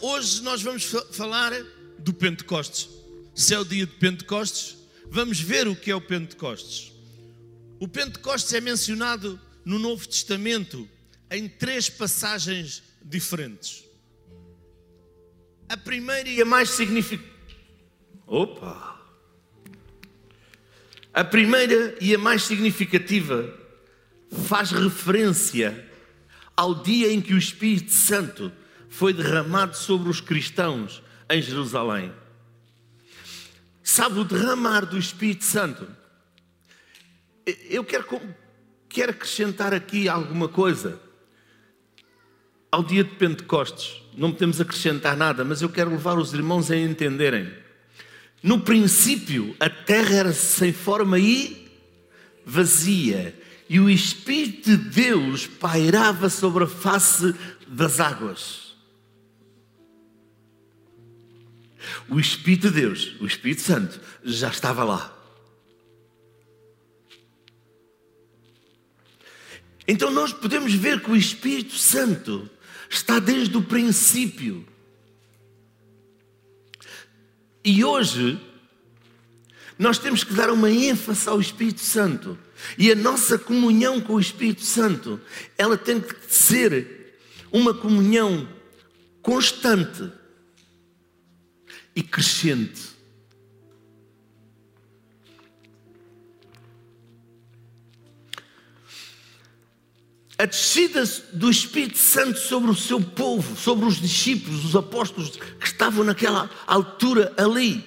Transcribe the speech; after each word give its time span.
Hoje 0.00 0.42
nós 0.42 0.62
vamos 0.62 0.84
fa- 0.84 1.04
falar 1.10 1.52
do 1.98 2.12
Pentecostes. 2.12 2.88
Se 3.34 3.54
é 3.54 3.58
o 3.58 3.64
dia 3.64 3.86
de 3.86 3.92
Pentecostes, 3.94 4.76
vamos 5.10 5.40
ver 5.40 5.66
o 5.68 5.76
que 5.76 5.90
é 5.90 5.94
o 5.94 6.00
Pentecostes. 6.00 6.92
O 7.80 7.86
Pentecostes 7.88 8.52
é 8.52 8.60
mencionado 8.60 9.40
no 9.64 9.78
Novo 9.78 10.06
Testamento 10.06 10.88
em 11.30 11.48
três 11.48 11.88
passagens 11.88 12.82
diferentes. 13.02 13.84
A 15.68 15.76
primeira 15.76 16.28
e 16.28 16.40
a 16.40 16.44
mais 16.44 16.70
significativa. 16.70 17.36
Opa! 18.26 18.96
A 21.12 21.24
primeira 21.24 21.96
e 22.00 22.14
a 22.14 22.18
mais 22.18 22.42
significativa 22.44 23.52
faz 24.46 24.70
referência 24.70 25.86
ao 26.56 26.82
dia 26.82 27.12
em 27.12 27.20
que 27.20 27.34
o 27.34 27.38
Espírito 27.38 27.92
Santo 27.92 28.52
foi 28.88 29.12
derramado 29.12 29.76
sobre 29.76 30.08
os 30.08 30.20
cristãos 30.20 31.02
em 31.30 31.42
Jerusalém. 31.42 32.12
Sabe 33.82 34.18
o 34.18 34.24
derramar 34.24 34.84
do 34.84 34.98
Espírito 34.98 35.44
Santo? 35.44 35.88
Eu 37.70 37.84
quero, 37.84 38.06
quero 38.88 39.12
acrescentar 39.12 39.72
aqui 39.72 40.08
alguma 40.08 40.48
coisa. 40.48 41.00
Ao 42.70 42.82
dia 42.82 43.02
de 43.02 43.14
Pentecostes, 43.14 44.02
não 44.14 44.30
podemos 44.30 44.60
acrescentar 44.60 45.16
nada, 45.16 45.42
mas 45.44 45.62
eu 45.62 45.70
quero 45.70 45.90
levar 45.90 46.18
os 46.18 46.34
irmãos 46.34 46.70
a 46.70 46.76
entenderem. 46.76 47.50
No 48.42 48.60
princípio, 48.60 49.56
a 49.58 49.70
terra 49.70 50.14
era 50.14 50.32
sem 50.32 50.72
forma 50.72 51.18
e 51.18 51.66
vazia, 52.44 53.34
e 53.68 53.80
o 53.80 53.88
Espírito 53.88 54.70
de 54.70 54.76
Deus 54.76 55.46
pairava 55.46 56.28
sobre 56.28 56.64
a 56.64 56.68
face 56.68 57.34
das 57.66 58.00
águas. 58.00 58.67
O 62.08 62.18
Espírito 62.18 62.70
de 62.70 62.80
Deus, 62.80 63.16
o 63.20 63.26
Espírito 63.26 63.62
Santo, 63.62 64.00
já 64.24 64.48
estava 64.48 64.84
lá. 64.84 65.14
Então 69.86 70.10
nós 70.10 70.32
podemos 70.32 70.74
ver 70.74 71.00
que 71.00 71.10
o 71.10 71.16
Espírito 71.16 71.74
Santo 71.74 72.48
está 72.90 73.18
desde 73.18 73.56
o 73.56 73.62
princípio. 73.62 74.66
E 77.64 77.82
hoje 77.82 78.38
nós 79.78 79.98
temos 79.98 80.24
que 80.24 80.34
dar 80.34 80.50
uma 80.50 80.70
ênfase 80.70 81.28
ao 81.28 81.40
Espírito 81.40 81.80
Santo. 81.80 82.38
E 82.76 82.90
a 82.90 82.94
nossa 82.94 83.38
comunhão 83.38 84.00
com 84.00 84.14
o 84.14 84.20
Espírito 84.20 84.62
Santo, 84.62 85.20
ela 85.56 85.78
tem 85.78 86.00
que 86.00 86.14
ser 86.28 87.16
uma 87.50 87.72
comunhão 87.72 88.48
constante 89.22 90.10
e 91.98 92.02
crescente. 92.04 92.96
A 100.38 100.44
descida 100.44 101.04
do 101.32 101.50
Espírito 101.50 101.98
Santo 101.98 102.38
sobre 102.38 102.70
o 102.70 102.74
seu 102.76 103.00
povo, 103.00 103.56
sobre 103.56 103.84
os 103.84 104.00
discípulos, 104.00 104.64
os 104.64 104.76
apóstolos 104.76 105.30
que 105.30 105.66
estavam 105.66 106.04
naquela 106.04 106.48
altura 106.68 107.34
ali. 107.36 107.84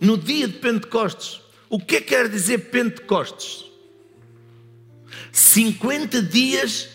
No 0.00 0.16
dia 0.16 0.46
de 0.46 0.60
Pentecostes. 0.60 1.40
O 1.68 1.80
que 1.80 2.00
quer 2.00 2.28
dizer 2.28 2.70
Pentecostes? 2.70 3.64
50 5.32 6.22
dias 6.22 6.88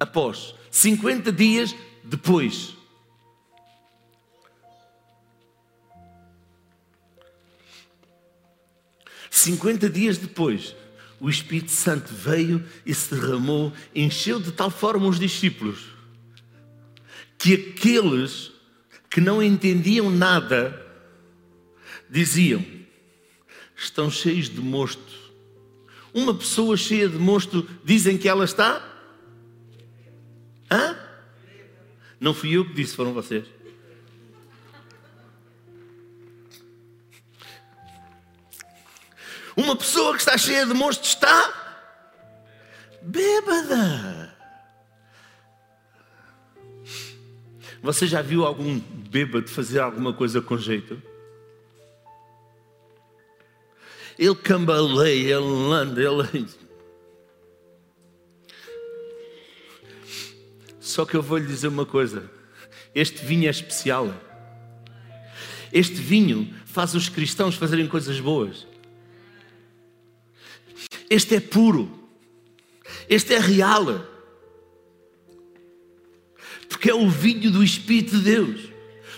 após, 0.00 0.54
50 0.70 1.30
dias 1.30 1.74
depois. 2.02 2.81
Cinquenta 9.42 9.90
dias 9.90 10.18
depois, 10.18 10.76
o 11.18 11.28
Espírito 11.28 11.72
Santo 11.72 12.14
veio 12.14 12.64
e 12.86 12.94
se 12.94 13.12
derramou, 13.12 13.72
encheu 13.92 14.38
de 14.38 14.52
tal 14.52 14.70
forma 14.70 15.08
os 15.08 15.18
discípulos 15.18 15.86
que 17.36 17.54
aqueles 17.54 18.52
que 19.10 19.20
não 19.20 19.42
entendiam 19.42 20.08
nada 20.10 20.80
diziam: 22.08 22.64
estão 23.74 24.08
cheios 24.08 24.48
de 24.48 24.60
mosto. 24.60 25.12
Uma 26.14 26.32
pessoa 26.32 26.76
cheia 26.76 27.08
de 27.08 27.18
mosto, 27.18 27.68
dizem 27.84 28.16
que 28.16 28.28
ela 28.28 28.44
está? 28.44 28.80
Hã? 30.70 30.96
Não 32.20 32.32
fui 32.32 32.52
eu 32.52 32.64
que 32.64 32.74
disse, 32.74 32.94
foram 32.94 33.12
vocês. 33.12 33.44
Uma 39.62 39.76
pessoa 39.76 40.14
que 40.14 40.18
está 40.18 40.36
cheia 40.36 40.66
de 40.66 40.74
mosto 40.74 41.04
está 41.04 41.78
bêbada. 43.00 44.36
Você 47.80 48.08
já 48.08 48.20
viu 48.20 48.44
algum 48.44 48.80
bêbado 48.80 49.48
fazer 49.48 49.78
alguma 49.78 50.12
coisa 50.12 50.42
com 50.42 50.58
jeito? 50.58 51.00
Ele 54.18 54.34
cambaleia, 54.34 55.36
ele 55.36 55.72
anda, 55.72 56.02
ele. 56.02 56.48
Só 60.80 61.04
que 61.04 61.16
eu 61.16 61.22
vou 61.22 61.38
lhe 61.38 61.46
dizer 61.46 61.68
uma 61.68 61.86
coisa: 61.86 62.28
este 62.92 63.24
vinho 63.24 63.46
é 63.46 63.50
especial. 63.50 64.12
Este 65.72 65.94
vinho 65.94 66.52
faz 66.66 66.96
os 66.96 67.08
cristãos 67.08 67.54
fazerem 67.54 67.86
coisas 67.86 68.18
boas. 68.18 68.71
Este 71.12 71.34
é 71.34 71.40
puro. 71.40 71.90
Este 73.06 73.34
é 73.34 73.38
real. 73.38 74.02
Porque 76.66 76.88
é 76.88 76.94
o 76.94 77.06
vinho 77.10 77.50
do 77.50 77.62
Espírito 77.62 78.16
de 78.16 78.24
Deus 78.24 78.60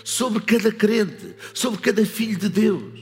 sobre 0.02 0.42
cada 0.42 0.72
crente, 0.72 1.36
sobre 1.54 1.80
cada 1.80 2.04
filho 2.04 2.36
de 2.36 2.48
Deus. 2.48 3.00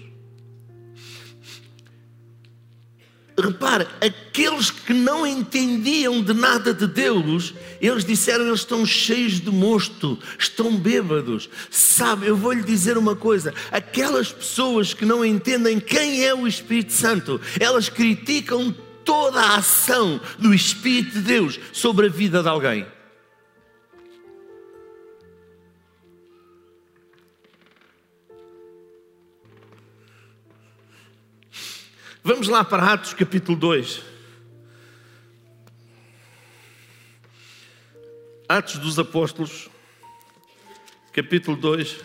Repare, 3.42 3.88
aqueles 4.00 4.70
que 4.70 4.92
não 4.94 5.26
entendiam 5.26 6.22
de 6.22 6.32
nada 6.32 6.72
de 6.72 6.86
Deus, 6.86 7.52
eles 7.80 8.04
disseram 8.04 8.46
eles 8.46 8.60
estão 8.60 8.86
cheios 8.86 9.40
de 9.40 9.50
mosto, 9.50 10.16
estão 10.38 10.76
bêbados. 10.76 11.50
Sabe, 11.68 12.28
eu 12.28 12.36
vou 12.36 12.52
lhe 12.52 12.62
dizer 12.62 12.96
uma 12.96 13.16
coisa: 13.16 13.52
aquelas 13.72 14.30
pessoas 14.30 14.94
que 14.94 15.04
não 15.04 15.24
entendem 15.24 15.80
quem 15.80 16.24
é 16.24 16.32
o 16.32 16.46
Espírito 16.46 16.92
Santo, 16.92 17.40
elas 17.58 17.88
criticam 17.88 18.72
toda 19.04 19.40
a 19.40 19.56
ação 19.56 20.20
do 20.38 20.54
Espírito 20.54 21.14
de 21.14 21.22
Deus 21.22 21.58
sobre 21.72 22.06
a 22.06 22.10
vida 22.10 22.44
de 22.44 22.48
alguém. 22.48 22.86
Vamos 32.24 32.46
lá 32.46 32.62
para 32.62 32.92
Atos 32.92 33.14
capítulo 33.14 33.58
2. 33.58 34.00
Atos 38.48 38.78
dos 38.78 38.96
Apóstolos, 38.96 39.68
capítulo 41.12 41.56
2. 41.56 41.96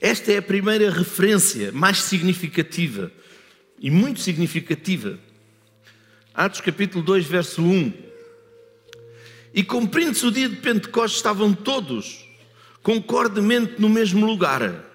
Esta 0.00 0.32
é 0.32 0.38
a 0.38 0.42
primeira 0.42 0.90
referência 0.90 1.70
mais 1.72 1.98
significativa 1.98 3.12
e 3.78 3.90
muito 3.90 4.20
significativa. 4.20 5.18
Atos 6.32 6.62
capítulo 6.62 7.04
2, 7.04 7.26
verso 7.26 7.62
1. 7.62 7.92
E 9.52 9.62
cumprindo-se 9.62 10.24
o 10.24 10.32
dia 10.32 10.48
de 10.48 10.56
Pentecostes, 10.56 11.18
estavam 11.18 11.52
todos 11.52 12.26
concordemente 12.82 13.78
no 13.78 13.90
mesmo 13.90 14.24
lugar. 14.24 14.86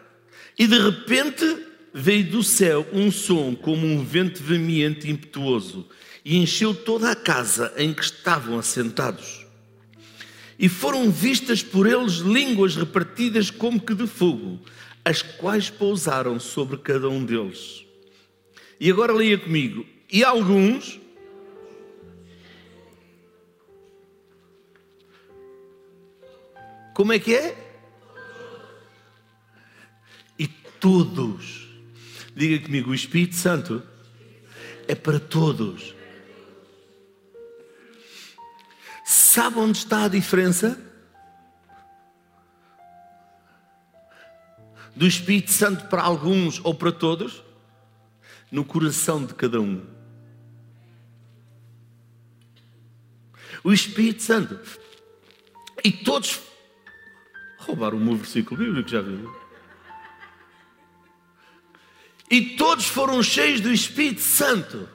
E 0.57 0.65
de 0.65 0.79
repente 0.79 1.69
veio 1.93 2.29
do 2.29 2.43
céu 2.43 2.87
um 2.93 3.11
som 3.11 3.55
como 3.55 3.85
um 3.85 4.03
vento 4.03 4.41
veemente 4.41 5.07
e 5.07 5.11
impetuoso 5.11 5.87
e 6.23 6.37
encheu 6.37 6.73
toda 6.73 7.11
a 7.11 7.15
casa 7.15 7.73
em 7.77 7.93
que 7.93 8.03
estavam 8.03 8.57
assentados. 8.57 9.45
E 10.57 10.69
foram 10.69 11.09
vistas 11.09 11.63
por 11.63 11.87
eles 11.87 12.17
línguas 12.17 12.75
repartidas 12.75 13.49
como 13.49 13.81
que 13.81 13.95
de 13.95 14.05
fogo, 14.05 14.59
as 15.03 15.21
quais 15.21 15.69
pousaram 15.69 16.39
sobre 16.39 16.77
cada 16.77 17.09
um 17.09 17.25
deles. 17.25 17.83
E 18.79 18.89
agora 18.89 19.13
leia 19.13 19.37
comigo. 19.37 19.85
E 20.11 20.23
alguns. 20.23 20.99
Como 26.93 27.13
é 27.13 27.19
que 27.19 27.33
é? 27.33 27.55
E 30.37 30.47
todos. 30.79 31.60
Diga 32.35 32.65
comigo, 32.65 32.91
o 32.91 32.95
Espírito 32.95 33.35
Santo 33.35 33.83
é 34.87 34.95
para 34.95 35.19
todos. 35.19 35.93
Sabe 39.05 39.59
onde 39.59 39.77
está 39.77 40.05
a 40.05 40.07
diferença? 40.07 40.79
Do 44.95 45.07
Espírito 45.07 45.51
Santo 45.51 45.87
para 45.87 46.01
alguns 46.01 46.59
ou 46.63 46.73
para 46.73 46.91
todos? 46.91 47.43
No 48.51 48.65
coração 48.65 49.25
de 49.25 49.33
cada 49.33 49.59
um. 49.59 49.85
O 53.63 53.71
Espírito 53.71 54.21
Santo. 54.23 54.59
E 55.83 55.91
todos 55.91 56.41
roubaram 57.57 57.97
o 57.97 58.01
meu 58.01 58.15
versículo 58.15 58.63
bíblico, 58.63 58.89
já 58.89 59.01
viu? 59.01 59.40
E 62.31 62.41
todos 62.55 62.85
foram 62.85 63.21
cheios 63.21 63.59
do 63.59 63.69
Espírito 63.69 64.21
Santo 64.21 64.87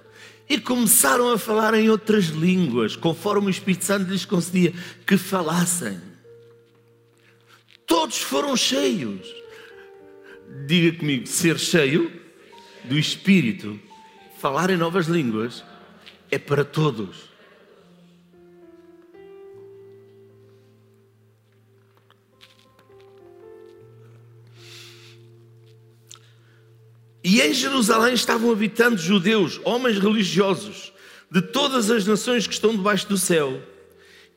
e 0.49 0.59
começaram 0.59 1.31
a 1.31 1.39
falar 1.39 1.75
em 1.75 1.91
outras 1.91 2.29
línguas, 2.29 2.97
conforme 2.97 3.49
o 3.49 3.51
Espírito 3.51 3.85
Santo 3.85 4.11
lhes 4.11 4.25
concedia 4.25 4.73
que 5.07 5.19
falassem. 5.19 6.01
Todos 7.87 8.17
foram 8.17 8.57
cheios. 8.57 9.27
Diga 10.67 10.99
comigo, 10.99 11.27
ser 11.27 11.59
cheio 11.59 12.11
do 12.85 12.99
Espírito, 12.99 13.79
falar 14.39 14.71
em 14.71 14.77
novas 14.79 15.07
línguas, 15.07 15.63
é 16.31 16.39
para 16.39 16.65
todos. 16.65 17.36
E 27.29 27.41
em 27.41 27.53
Jerusalém 27.53 28.15
estavam 28.15 28.53
habitando 28.53 28.97
judeus, 28.97 29.61
homens 29.65 29.99
religiosos, 29.99 30.93
de 31.29 31.43
todas 31.43 31.91
as 31.91 32.07
nações 32.07 32.47
que 32.47 32.55
estão 32.55 32.71
debaixo 32.71 33.09
do 33.09 33.19
céu. 33.19 33.61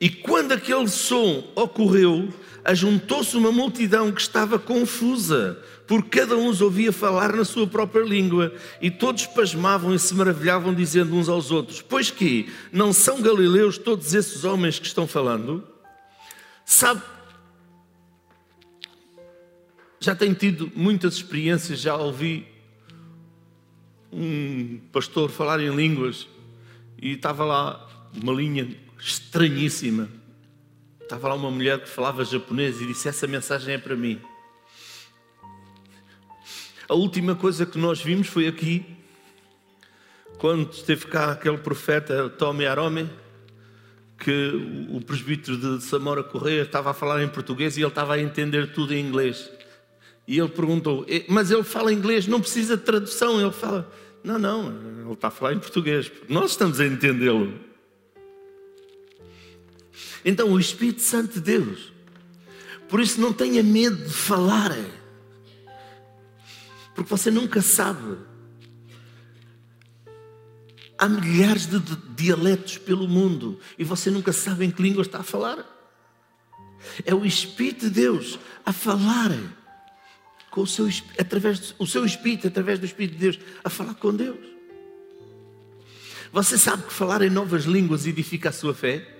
E 0.00 0.10
quando 0.10 0.50
aquele 0.50 0.88
som 0.88 1.52
ocorreu, 1.54 2.34
ajuntou-se 2.64 3.36
uma 3.36 3.52
multidão 3.52 4.10
que 4.10 4.20
estava 4.20 4.58
confusa, 4.58 5.56
porque 5.86 6.18
cada 6.18 6.36
um 6.36 6.48
os 6.48 6.60
ouvia 6.60 6.90
falar 6.90 7.32
na 7.32 7.44
sua 7.44 7.64
própria 7.64 8.02
língua, 8.02 8.52
e 8.82 8.90
todos 8.90 9.24
pasmavam 9.24 9.94
e 9.94 9.98
se 10.00 10.12
maravilhavam, 10.12 10.74
dizendo 10.74 11.14
uns 11.14 11.28
aos 11.28 11.52
outros: 11.52 11.80
Pois 11.80 12.10
que 12.10 12.52
não 12.72 12.92
são 12.92 13.22
galileus 13.22 13.78
todos 13.78 14.14
esses 14.14 14.42
homens 14.42 14.80
que 14.80 14.86
estão 14.88 15.06
falando? 15.06 15.62
Sabe, 16.64 17.02
já 20.00 20.16
tenho 20.16 20.34
tido 20.34 20.72
muitas 20.74 21.14
experiências, 21.14 21.78
já 21.78 21.94
ouvi 21.94 22.58
um 24.12 24.80
pastor 24.92 25.30
falar 25.30 25.60
em 25.60 25.74
línguas 25.74 26.26
e 27.00 27.12
estava 27.12 27.44
lá 27.44 27.88
uma 28.14 28.32
linha 28.32 28.76
estranhíssima. 28.98 30.08
Estava 31.00 31.28
lá 31.28 31.34
uma 31.34 31.50
mulher 31.50 31.80
que 31.80 31.88
falava 31.88 32.24
japonês 32.24 32.80
e 32.80 32.86
disse: 32.86 33.08
Essa 33.08 33.26
mensagem 33.26 33.74
é 33.74 33.78
para 33.78 33.96
mim. 33.96 34.20
A 36.88 36.94
última 36.94 37.34
coisa 37.34 37.64
que 37.64 37.78
nós 37.78 38.02
vimos 38.02 38.26
foi 38.26 38.48
aqui, 38.48 38.84
quando 40.38 40.72
esteve 40.72 41.06
cá 41.06 41.32
aquele 41.32 41.58
profeta 41.58 42.28
Tommy 42.28 42.66
Arome, 42.66 43.08
que 44.18 44.86
o 44.90 45.00
presbítero 45.00 45.56
de 45.56 45.84
Samora 45.84 46.22
Correia 46.22 46.62
estava 46.62 46.90
a 46.90 46.94
falar 46.94 47.22
em 47.22 47.28
português 47.28 47.76
e 47.76 47.80
ele 47.80 47.88
estava 47.88 48.14
a 48.14 48.20
entender 48.20 48.72
tudo 48.72 48.92
em 48.92 49.04
inglês. 49.04 49.50
E 50.30 50.38
ele 50.38 50.48
perguntou: 50.48 51.04
Mas 51.28 51.50
ele 51.50 51.64
fala 51.64 51.92
inglês, 51.92 52.28
não 52.28 52.40
precisa 52.40 52.76
de 52.76 52.84
tradução. 52.84 53.40
Ele 53.40 53.50
fala: 53.50 53.92
Não, 54.22 54.38
não, 54.38 54.68
ele 54.68 55.12
está 55.12 55.26
a 55.26 55.30
falar 55.32 55.54
em 55.54 55.58
português. 55.58 56.08
Nós 56.28 56.52
estamos 56.52 56.78
a 56.78 56.86
entendê-lo. 56.86 57.52
Então, 60.24 60.52
o 60.52 60.60
Espírito 60.60 61.02
Santo 61.02 61.32
de 61.32 61.40
Deus, 61.40 61.92
por 62.88 63.00
isso 63.00 63.20
não 63.20 63.32
tenha 63.32 63.60
medo 63.60 63.96
de 63.96 64.12
falar, 64.12 64.72
porque 66.94 67.10
você 67.10 67.28
nunca 67.28 67.60
sabe. 67.60 68.16
Há 70.96 71.08
milhares 71.08 71.66
de 71.66 71.80
dialetos 72.14 72.78
pelo 72.78 73.08
mundo 73.08 73.58
e 73.76 73.82
você 73.82 74.12
nunca 74.12 74.32
sabe 74.32 74.64
em 74.64 74.70
que 74.70 74.80
língua 74.80 75.02
está 75.02 75.18
a 75.18 75.24
falar. 75.24 75.66
É 77.04 77.12
o 77.12 77.24
Espírito 77.24 77.86
de 77.86 77.90
Deus 77.90 78.38
a 78.64 78.72
falar 78.72 79.32
com 80.50 80.62
o 80.62 80.66
seu, 80.66 80.88
através, 81.18 81.74
o 81.78 81.86
seu 81.86 82.04
espírito, 82.04 82.48
através 82.48 82.78
do 82.78 82.86
Espírito 82.86 83.12
de 83.12 83.18
Deus, 83.18 83.38
a 83.62 83.70
falar 83.70 83.94
com 83.94 84.14
Deus. 84.14 84.38
Você 86.32 86.58
sabe 86.58 86.84
que 86.84 86.92
falar 86.92 87.22
em 87.22 87.30
novas 87.30 87.64
línguas 87.64 88.06
edifica 88.06 88.50
a 88.50 88.52
sua 88.52 88.74
fé? 88.74 89.16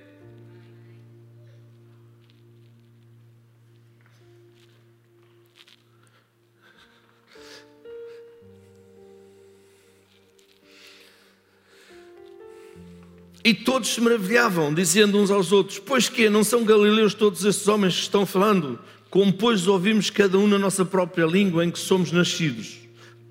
E 13.42 13.54
todos 13.54 13.88
se 13.88 14.00
maravilhavam, 14.00 14.72
dizendo 14.72 15.18
uns 15.18 15.30
aos 15.30 15.50
outros: 15.50 15.78
Pois 15.78 16.08
que 16.08 16.28
não 16.28 16.44
são 16.44 16.64
galileus 16.64 17.14
todos 17.14 17.44
esses 17.44 17.66
homens 17.66 17.94
que 17.94 18.02
estão 18.02 18.26
falando? 18.26 18.78
Como 19.10 19.32
pois 19.32 19.66
ouvimos 19.66 20.08
cada 20.08 20.38
um 20.38 20.46
na 20.46 20.58
nossa 20.58 20.84
própria 20.84 21.26
língua 21.26 21.64
em 21.64 21.70
que 21.70 21.78
somos 21.78 22.12
nascidos, 22.12 22.78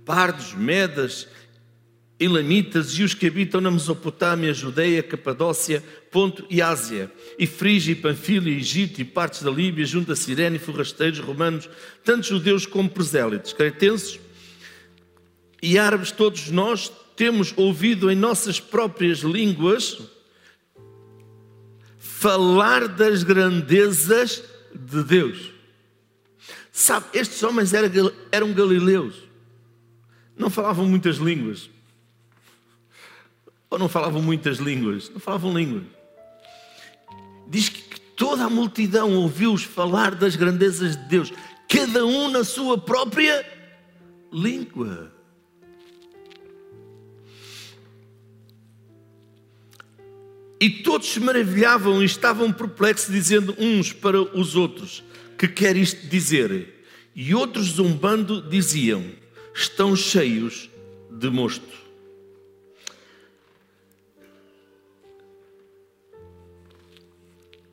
pardos, 0.06 0.54
medas, 0.54 1.28
elamitas 2.20 2.92
e 2.98 3.04
os 3.04 3.14
que 3.14 3.28
habitam 3.28 3.62
na 3.62 3.72
Mesopotâmia, 3.72 4.54
Judeia, 4.54 5.02
Capadócia, 5.02 5.82
Ponto 6.12 6.46
e 6.50 6.62
Ásia, 6.62 7.10
e 7.38 7.48
Frígia, 7.48 7.98
e 7.98 8.50
Egito 8.50 9.00
e 9.00 9.06
partes 9.06 9.42
da 9.42 9.50
Líbia, 9.50 9.86
junto 9.86 10.12
a 10.12 10.16
Sirene, 10.18 10.60
forrasteiros, 10.60 11.20
romanos, 11.20 11.70
tanto 12.04 12.28
judeus 12.28 12.66
como 12.66 12.90
prosélitos, 12.90 13.54
cretenses 13.54 14.20
e 15.62 15.78
árabes, 15.78 16.12
todos 16.12 16.50
nós 16.50 16.92
temos 17.16 17.54
ouvido 17.56 18.12
em 18.12 18.16
nossas 18.16 18.60
próprias 18.60 19.20
línguas 19.20 20.00
falar 21.98 22.88
das 22.88 23.24
grandezas 23.24 24.44
de 24.74 25.04
Deus. 25.04 25.59
Sabe, 26.72 27.08
estes 27.14 27.42
homens 27.44 27.72
eram 28.32 28.54
galileus, 28.54 29.16
não 30.38 30.50
falavam 30.50 30.88
muitas 30.88 31.18
línguas. 31.18 31.70
Ou 33.70 33.78
não 33.78 33.90
falavam 33.90 34.22
muitas 34.22 34.58
línguas? 34.58 35.10
Não 35.10 35.20
falavam 35.20 35.56
línguas. 35.56 35.84
Diz 37.48 37.70
que 37.70 38.00
toda 38.00 38.46
a 38.46 38.50
multidão 38.50 39.14
ouviu-os 39.16 39.64
falar 39.64 40.16
das 40.16 40.36
grandezas 40.36 40.96
de 40.96 41.04
Deus, 41.06 41.34
cada 41.68 42.06
um 42.06 42.30
na 42.30 42.44
sua 42.44 42.78
própria 42.78 43.46
língua. 44.32 45.14
E 50.62 50.70
todos 50.70 51.08
se 51.08 51.20
maravilhavam 51.20 52.02
e 52.02 52.06
estavam 52.06 52.52
perplexos, 52.52 53.14
dizendo 53.14 53.56
uns 53.58 53.94
para 53.94 54.22
os 54.22 54.56
outros: 54.56 55.04
que 55.40 55.48
quer 55.48 55.78
isto 55.78 56.06
dizer? 56.08 56.84
E 57.16 57.34
outros 57.34 57.68
zumbando 57.68 58.42
diziam: 58.42 59.10
estão 59.56 59.96
cheios 59.96 60.70
de 61.10 61.30
mosto. 61.30 61.80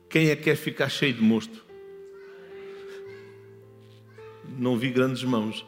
Quem 0.09 0.29
é 0.29 0.35
que 0.37 0.43
quer 0.43 0.55
ficar 0.55 0.87
cheio 0.87 1.13
de 1.13 1.21
mosto? 1.21 1.65
Não 4.57 4.77
vi 4.77 4.89
grandes 4.89 5.23
mãos. 5.23 5.65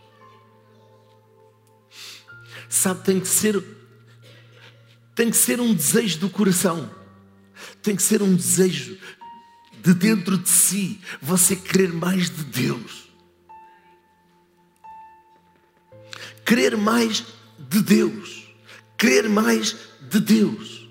Sabe, 2.69 3.03
tem 3.03 3.19
que 3.19 3.27
ser 3.27 3.61
tem 5.13 5.29
que 5.29 5.35
ser 5.35 5.59
um 5.59 5.73
desejo 5.73 6.19
do 6.19 6.29
coração. 6.29 6.89
Tem 7.81 7.93
que 7.93 8.01
ser 8.01 8.21
um 8.21 8.33
desejo 8.33 8.97
de 9.81 9.93
dentro 9.93 10.37
de 10.37 10.49
si, 10.49 10.99
você 11.21 11.55
querer 11.55 11.93
mais 11.93 12.29
de 12.29 12.43
Deus. 12.43 13.09
Querer 16.45 16.75
mais 16.75 17.25
de 17.57 17.81
Deus. 17.81 18.47
Querer 18.97 19.29
mais 19.29 19.75
de 20.01 20.19
Deus. 20.19 20.89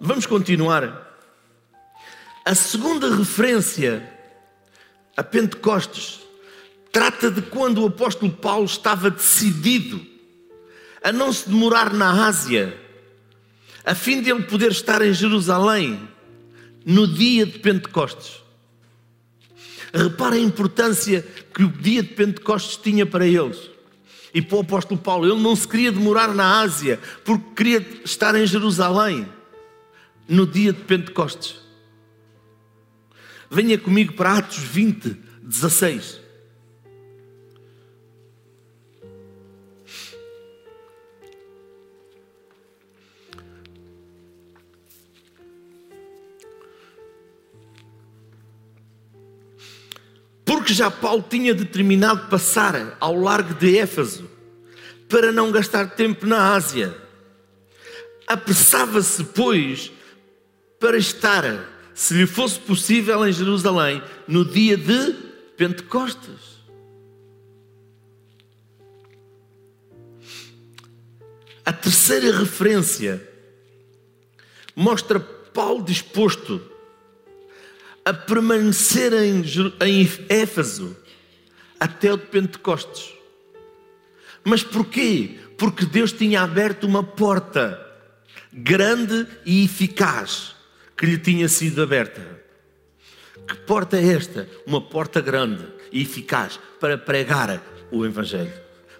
Vamos 0.00 0.26
continuar. 0.26 1.06
A 2.44 2.54
segunda 2.54 3.14
referência 3.14 4.10
a 5.16 5.22
Pentecostes 5.22 6.20
trata 6.92 7.30
de 7.30 7.42
quando 7.42 7.82
o 7.82 7.88
apóstolo 7.88 8.32
Paulo 8.32 8.64
estava 8.64 9.10
decidido 9.10 10.00
a 11.02 11.12
não 11.12 11.32
se 11.32 11.48
demorar 11.48 11.92
na 11.92 12.26
Ásia 12.26 12.87
a 13.88 13.94
fim 13.94 14.20
de 14.20 14.30
ele 14.30 14.42
poder 14.42 14.70
estar 14.70 15.00
em 15.00 15.14
Jerusalém 15.14 15.98
no 16.84 17.08
dia 17.08 17.46
de 17.46 17.58
Pentecostes. 17.58 18.42
Repara 19.94 20.36
a 20.36 20.38
importância 20.38 21.26
que 21.54 21.64
o 21.64 21.72
dia 21.72 22.02
de 22.02 22.10
Pentecostes 22.10 22.76
tinha 22.76 23.06
para 23.06 23.26
eles. 23.26 23.70
E 24.34 24.42
para 24.42 24.58
o 24.58 24.60
apóstolo 24.60 25.00
Paulo, 25.00 25.24
ele 25.24 25.42
não 25.42 25.56
se 25.56 25.66
queria 25.66 25.90
demorar 25.90 26.34
na 26.34 26.60
Ásia, 26.60 27.00
porque 27.24 27.54
queria 27.56 28.02
estar 28.04 28.34
em 28.34 28.46
Jerusalém 28.46 29.26
no 30.28 30.46
dia 30.46 30.74
de 30.74 30.82
Pentecostes. 30.82 31.56
Venha 33.50 33.78
comigo 33.78 34.12
para 34.12 34.36
Atos 34.36 34.58
20, 34.58 35.16
16. 35.40 36.20
Porque 50.68 50.76
já 50.76 50.90
Paulo 50.90 51.24
tinha 51.26 51.54
determinado 51.54 52.28
passar 52.28 52.94
ao 53.00 53.18
largo 53.18 53.54
de 53.54 53.78
Éfeso 53.78 54.28
para 55.08 55.32
não 55.32 55.50
gastar 55.50 55.94
tempo 55.94 56.26
na 56.26 56.52
Ásia. 56.54 56.94
Apressava-se, 58.26 59.24
pois, 59.24 59.90
para 60.78 60.98
estar, 60.98 61.42
se 61.94 62.12
lhe 62.12 62.26
fosse 62.26 62.60
possível, 62.60 63.26
em 63.26 63.32
Jerusalém 63.32 64.02
no 64.26 64.44
dia 64.44 64.76
de 64.76 65.14
Pentecostes. 65.56 66.60
A 71.64 71.72
terceira 71.72 72.38
referência 72.40 73.26
mostra 74.76 75.18
Paulo 75.18 75.82
disposto 75.82 76.60
a 78.08 78.14
permanecer 78.14 79.12
em, 79.12 79.44
em 79.82 80.10
Éfeso 80.30 80.96
até 81.78 82.10
o 82.10 82.16
de 82.16 82.24
Pentecostes. 82.24 83.12
Mas 84.42 84.62
porquê? 84.62 85.38
Porque 85.58 85.84
Deus 85.84 86.10
tinha 86.10 86.40
aberto 86.40 86.84
uma 86.84 87.04
porta 87.04 87.78
grande 88.50 89.26
e 89.44 89.62
eficaz 89.62 90.56
que 90.96 91.04
lhe 91.04 91.18
tinha 91.18 91.50
sido 91.50 91.82
aberta. 91.82 92.22
Que 93.46 93.54
porta 93.56 93.98
é 93.98 94.14
esta? 94.14 94.48
Uma 94.66 94.80
porta 94.80 95.20
grande 95.20 95.66
e 95.92 96.00
eficaz 96.00 96.58
para 96.80 96.96
pregar 96.96 97.62
o 97.90 98.06
Evangelho, 98.06 98.54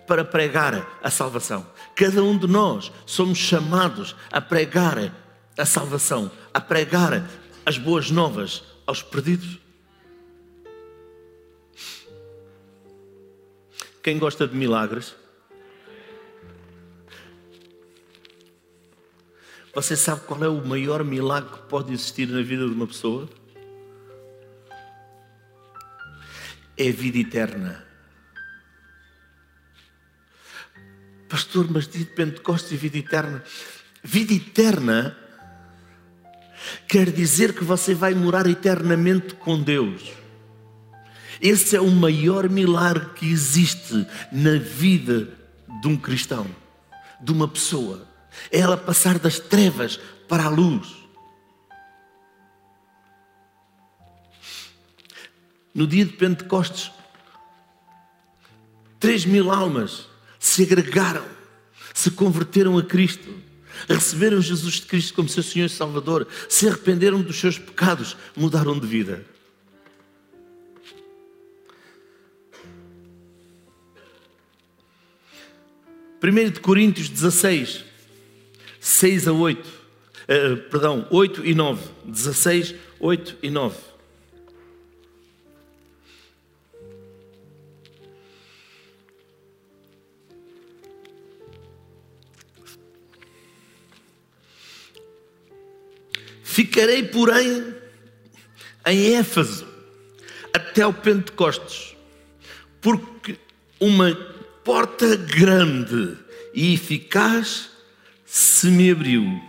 para 0.07 0.23
pregar 0.23 0.99
a 1.03 1.11
salvação. 1.11 1.67
Cada 1.97 2.23
um 2.23 2.37
de 2.37 2.47
nós 2.47 2.93
somos 3.07 3.39
chamados 3.39 4.15
a 4.31 4.43
pregar 4.43 5.15
a 5.57 5.65
salvação, 5.65 6.31
a 6.53 6.61
pregar 6.61 7.27
as 7.65 7.79
boas 7.79 8.11
novas 8.11 8.77
aos 8.89 9.03
perdidos? 9.03 9.59
Quem 14.03 14.19
gosta 14.19 14.49
de 14.49 14.57
milagres? 14.57 15.15
Você 19.75 19.95
sabe 19.95 20.23
qual 20.23 20.43
é 20.43 20.49
o 20.49 20.67
maior 20.67 21.05
milagre 21.05 21.53
que 21.53 21.69
pode 21.69 21.93
existir 21.93 22.27
na 22.29 22.41
vida 22.41 22.67
de 22.67 22.73
uma 22.73 22.87
pessoa? 22.87 23.29
É 26.75 26.89
a 26.89 26.93
vida 26.93 27.19
eterna. 27.19 27.87
Pastor, 31.29 31.71
mas 31.71 31.87
de 31.87 32.07
Pentecostes 32.07 32.73
e 32.73 32.77
vida 32.77 32.97
eterna. 32.97 33.45
Vida 34.03 34.33
eterna 34.33 35.28
quer 36.87 37.11
dizer 37.11 37.55
que 37.55 37.65
você 37.65 37.95
vai 37.95 38.15
morar 38.15 38.47
eternamente 38.47 39.35
com 39.35 39.61
Deus. 39.61 40.03
Esse 41.41 41.77
é 41.77 41.81
o 41.81 41.91
maior 41.91 42.49
milagre 42.49 43.11
que 43.15 43.31
existe 43.31 44.07
na 44.33 44.59
vida 44.59 45.29
de 45.81 45.89
um 45.89 45.97
cristão, 45.97 46.47
de 47.21 47.33
uma 47.33 47.47
pessoa. 47.47 48.07
É 48.51 48.59
ela 48.59 48.77
passar 48.77 49.19
das 49.19 49.39
trevas 49.39 49.99
para 50.29 50.45
a 50.45 50.49
luz. 50.49 50.97
No 55.75 55.87
dia 55.87 56.05
de 56.05 56.13
Pentecostes, 56.13 56.91
três 58.99 59.25
mil 59.25 59.53
almas 59.53 60.09
se 60.41 60.65
agregaram, 60.65 61.25
se 61.95 62.11
converteram 62.11 62.77
a 62.77 62.83
Cristo 62.83 63.48
receberam 63.87 64.41
Jesus 64.41 64.81
Cristo 64.81 65.15
como 65.15 65.29
seu 65.29 65.43
Senhor 65.43 65.67
e 65.67 65.69
Salvador, 65.69 66.27
se 66.49 66.67
arrependeram 66.67 67.21
dos 67.21 67.39
seus 67.39 67.59
pecados, 67.59 68.17
mudaram 68.37 68.79
de 68.79 68.87
vida. 68.87 69.25
Primeiro 76.21 76.51
de 76.51 76.61
Coríntios 76.61 77.09
16, 77.09 77.85
6 78.81 79.29
a 79.29 79.33
8, 79.33 79.67
uh, 79.67 79.71
eh, 80.27 80.57
perdão, 80.57 81.07
8 81.11 81.47
e 81.47 81.55
9, 81.55 81.81
16, 82.05 82.75
8 82.99 83.37
e 83.41 83.51
9. 83.51 83.77
Ficarei, 96.59 97.05
porém, 97.05 97.73
em 98.85 99.15
Éfeso 99.15 99.65
até 100.53 100.85
o 100.85 100.93
Pentecostes, 100.93 101.97
porque 102.81 103.39
uma 103.79 104.13
porta 104.65 105.15
grande 105.15 106.19
e 106.53 106.75
eficaz 106.75 107.71
se 108.27 108.73
me 108.73 108.91
abriu 108.91 109.41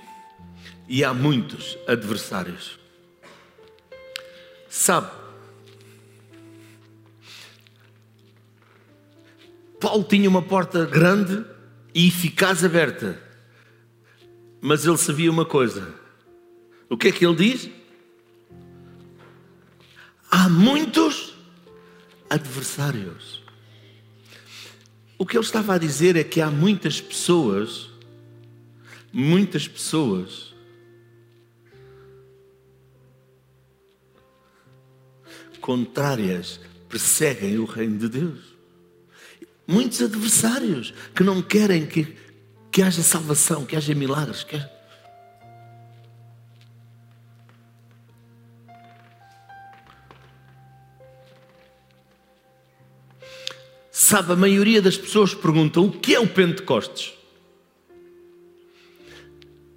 e 0.88 1.04
há 1.04 1.12
muitos 1.12 1.80
adversários. 1.88 2.78
Sabe, 4.70 5.10
Paulo 9.80 10.04
tinha 10.04 10.30
uma 10.30 10.44
porta 10.44 10.86
grande 10.86 11.44
e 11.92 12.08
eficaz 12.08 12.64
aberta, 12.64 13.20
mas 14.62 14.86
ele 14.86 14.98
sabia 15.00 15.32
uma 15.32 15.44
coisa 15.44 16.08
o 16.90 16.98
que 16.98 17.10
é 17.10 17.12
que 17.12 17.26
ele 17.26 17.36
diz? 17.36 17.70
Há 20.30 20.50
muitos 20.50 21.36
adversários. 22.30 23.44
O 25.18 25.26
que 25.26 25.38
ele 25.38 25.44
estava 25.44 25.76
a 25.76 25.78
dizer 25.78 26.16
é 26.16 26.24
que 26.24 26.40
há 26.42 26.50
muitas 26.50 27.02
pessoas, 27.02 27.90
muitas 29.12 29.68
pessoas, 29.68 30.54
contrárias, 35.60 36.60
perseguem 36.88 37.60
o 37.60 37.66
reino 37.66 37.98
de 37.98 38.10
Deus. 38.10 38.40
Muitos 39.68 40.02
adversários 40.02 40.94
que 41.14 41.24
não 41.24 41.44
querem 41.44 41.86
que, 41.86 42.16
que 42.72 42.82
haja 42.82 43.04
salvação, 43.04 43.66
que 43.66 43.76
haja 43.76 43.94
milagres. 43.94 44.44
Que 44.44 44.56
haja... 44.56 44.79
Sabe, 54.10 54.34
a 54.34 54.36
maioria 54.36 54.82
das 54.82 54.98
pessoas 54.98 55.36
perguntam 55.36 55.86
o 55.86 55.92
que 55.92 56.16
é 56.16 56.20
o 56.20 56.26
Pentecostes? 56.26 57.14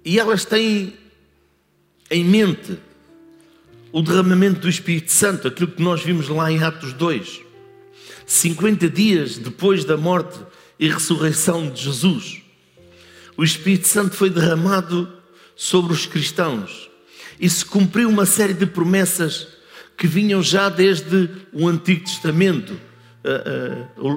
E 0.03 0.19
elas 0.19 0.43
têm 0.43 0.95
em 2.09 2.25
mente 2.25 2.79
o 3.91 4.01
derramamento 4.01 4.61
do 4.61 4.67
Espírito 4.67 5.11
Santo, 5.11 5.47
aquilo 5.47 5.69
que 5.69 5.83
nós 5.83 6.01
vimos 6.01 6.29
lá 6.29 6.51
em 6.51 6.63
Atos 6.63 6.93
2. 6.93 7.41
50 8.25 8.89
dias 8.89 9.37
depois 9.37 9.85
da 9.85 9.97
morte 9.97 10.39
e 10.79 10.89
ressurreição 10.89 11.69
de 11.69 11.83
Jesus, 11.83 12.41
o 13.37 13.43
Espírito 13.43 13.87
Santo 13.87 14.15
foi 14.15 14.31
derramado 14.31 15.13
sobre 15.55 15.93
os 15.93 16.07
cristãos 16.07 16.89
e 17.39 17.47
se 17.47 17.63
cumpriu 17.63 18.09
uma 18.09 18.25
série 18.25 18.55
de 18.55 18.65
promessas 18.65 19.47
que 19.95 20.07
vinham 20.07 20.41
já 20.41 20.69
desde 20.69 21.29
o 21.53 21.67
Antigo 21.67 22.05
Testamento 22.05 22.75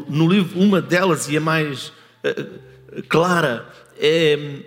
no 0.09 0.29
livro, 0.29 0.59
uma 0.59 0.83
delas 0.83 1.29
e 1.29 1.37
a 1.37 1.41
mais 1.41 1.89
uh, 1.89 3.03
clara 3.09 3.67
é 3.99 4.63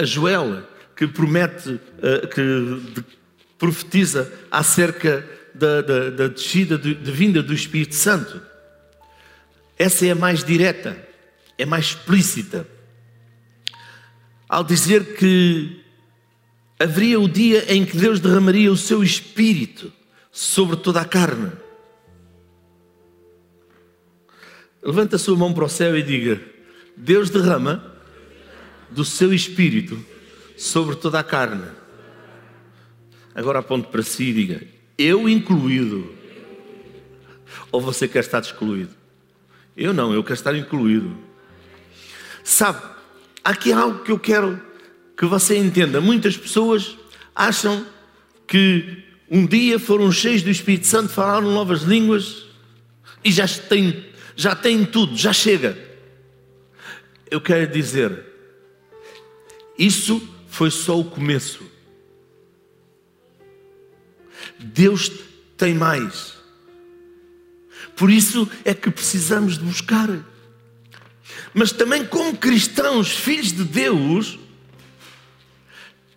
a 0.00 0.04
Joel, 0.04 0.62
que 0.96 1.06
promete, 1.06 1.78
que 2.34 3.04
profetiza 3.58 4.32
acerca 4.50 5.22
da, 5.54 5.82
da, 5.82 6.10
da 6.10 6.28
descida, 6.28 6.78
de, 6.78 6.94
de 6.94 7.10
vinda 7.12 7.42
do 7.42 7.52
Espírito 7.52 7.94
Santo. 7.94 8.40
Essa 9.78 10.06
é 10.06 10.10
a 10.12 10.14
mais 10.14 10.42
direta, 10.42 10.96
é 11.58 11.66
mais 11.66 11.86
explícita. 11.86 12.66
Ao 14.48 14.64
dizer 14.64 15.16
que 15.16 15.84
haveria 16.78 17.18
o 17.20 17.28
dia 17.28 17.72
em 17.72 17.84
que 17.84 17.96
Deus 17.96 18.20
derramaria 18.20 18.70
o 18.70 18.76
seu 18.76 19.02
Espírito 19.02 19.92
sobre 20.30 20.76
toda 20.76 21.00
a 21.00 21.04
carne. 21.04 21.52
Levanta 24.86 25.16
a 25.16 25.18
sua 25.18 25.36
mão 25.36 25.52
para 25.52 25.64
o 25.64 25.68
céu 25.68 25.98
e 25.98 26.02
diga: 26.02 26.40
Deus 26.96 27.28
derrama 27.28 27.92
do 28.88 29.04
seu 29.04 29.34
espírito 29.34 29.98
sobre 30.56 30.94
toda 30.94 31.18
a 31.18 31.24
carne. 31.24 31.66
Agora 33.34 33.58
aponte 33.58 33.88
para 33.88 34.04
si 34.04 34.26
e 34.26 34.32
diga: 34.32 34.62
Eu 34.96 35.28
incluído. 35.28 36.14
Ou 37.72 37.80
você 37.80 38.06
quer 38.06 38.20
estar 38.20 38.40
excluído? 38.40 38.90
Eu 39.76 39.92
não, 39.92 40.14
eu 40.14 40.22
quero 40.22 40.34
estar 40.34 40.54
incluído. 40.54 41.16
Sabe, 42.44 42.80
aqui 43.42 43.72
há 43.72 43.80
algo 43.80 44.04
que 44.04 44.12
eu 44.12 44.20
quero 44.20 44.62
que 45.16 45.26
você 45.26 45.56
entenda. 45.56 46.00
Muitas 46.00 46.36
pessoas 46.36 46.96
acham 47.34 47.84
que 48.46 49.02
um 49.28 49.44
dia 49.44 49.80
foram 49.80 50.12
cheios 50.12 50.42
do 50.42 50.50
Espírito 50.50 50.86
Santo, 50.86 51.08
falaram 51.08 51.50
novas 51.50 51.82
línguas 51.82 52.46
e 53.24 53.32
já 53.32 53.48
têm, 53.48 54.05
já 54.36 54.54
têm 54.54 54.84
tudo, 54.84 55.16
já 55.16 55.32
chega. 55.32 55.76
Eu 57.30 57.40
quero 57.40 57.66
dizer, 57.72 58.24
isso 59.78 60.22
foi 60.46 60.70
só 60.70 61.00
o 61.00 61.04
começo. 61.04 61.64
Deus 64.58 65.10
tem 65.56 65.74
mais. 65.74 66.36
Por 67.96 68.10
isso 68.10 68.48
é 68.64 68.74
que 68.74 68.90
precisamos 68.90 69.58
de 69.58 69.64
buscar. 69.64 70.08
Mas 71.54 71.72
também, 71.72 72.04
como 72.04 72.36
cristãos, 72.36 73.10
filhos 73.10 73.52
de 73.52 73.64
Deus, 73.64 74.38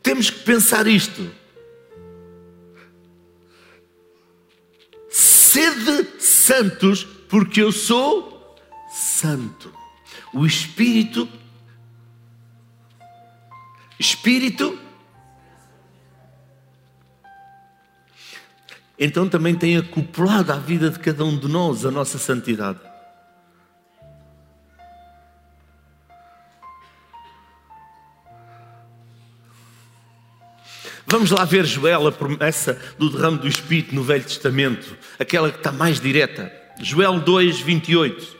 temos 0.03 0.29
que 0.29 0.39
pensar 0.39 0.85
isto. 0.87 1.31
Sede 5.09 6.07
santos, 6.19 7.07
porque 7.29 7.61
eu 7.61 7.71
sou 7.71 8.57
santo. 8.91 9.73
O 10.33 10.45
Espírito 10.45 11.27
Espírito. 13.99 14.79
Então 18.97 19.27
também 19.27 19.55
tem 19.55 19.77
acoplado 19.77 20.53
à 20.53 20.55
vida 20.55 20.89
de 20.89 20.99
cada 20.99 21.25
um 21.25 21.37
de 21.37 21.47
nós 21.47 21.85
a 21.85 21.91
nossa 21.91 22.17
santidade. 22.17 22.79
Vamos 31.05 31.31
lá 31.31 31.43
ver 31.43 31.65
Joel, 31.65 32.07
a 32.07 32.11
promessa 32.11 32.79
do 32.97 33.09
derrame 33.09 33.39
do 33.39 33.47
Espírito 33.47 33.95
no 33.95 34.03
Velho 34.03 34.23
Testamento, 34.23 34.95
aquela 35.17 35.51
que 35.51 35.57
está 35.57 35.71
mais 35.71 35.99
direta. 35.99 36.58
Joel 36.81 37.19
2, 37.19 37.59
28. 37.59 38.37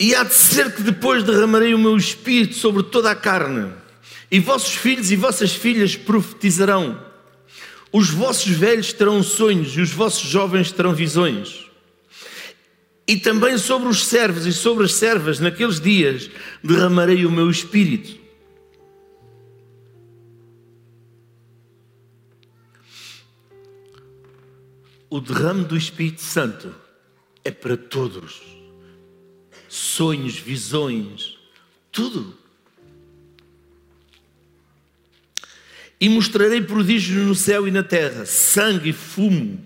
E 0.00 0.14
há 0.14 0.22
de 0.22 0.34
ser 0.34 0.74
que 0.74 0.82
depois 0.82 1.24
derramarei 1.24 1.74
o 1.74 1.78
meu 1.78 1.96
espírito 1.96 2.54
sobre 2.54 2.82
toda 2.84 3.10
a 3.10 3.16
carne, 3.16 3.72
e 4.30 4.38
vossos 4.38 4.74
filhos 4.76 5.10
e 5.10 5.16
vossas 5.16 5.52
filhas 5.52 5.96
profetizarão. 5.96 7.02
Os 7.90 8.10
vossos 8.10 8.52
velhos 8.52 8.92
terão 8.92 9.22
sonhos 9.22 9.74
e 9.74 9.80
os 9.80 9.90
vossos 9.90 10.28
jovens 10.28 10.70
terão 10.70 10.94
visões. 10.94 11.66
E 13.06 13.16
também 13.16 13.56
sobre 13.56 13.88
os 13.88 14.04
servos 14.04 14.44
e 14.44 14.52
sobre 14.52 14.84
as 14.84 14.92
servas, 14.92 15.40
naqueles 15.40 15.80
dias, 15.80 16.30
derramarei 16.62 17.24
o 17.24 17.30
meu 17.30 17.50
espírito. 17.50 18.17
O 25.10 25.20
derrame 25.20 25.64
do 25.64 25.76
Espírito 25.76 26.20
Santo 26.20 26.74
é 27.44 27.50
para 27.50 27.76
todos 27.76 28.58
sonhos, 29.68 30.36
visões, 30.36 31.38
tudo. 31.92 32.36
E 36.00 36.08
mostrarei 36.08 36.60
prodígios 36.62 37.26
no 37.26 37.34
céu 37.34 37.68
e 37.68 37.70
na 37.70 37.82
terra: 37.82 38.24
sangue, 38.24 38.92
fumo 38.92 39.64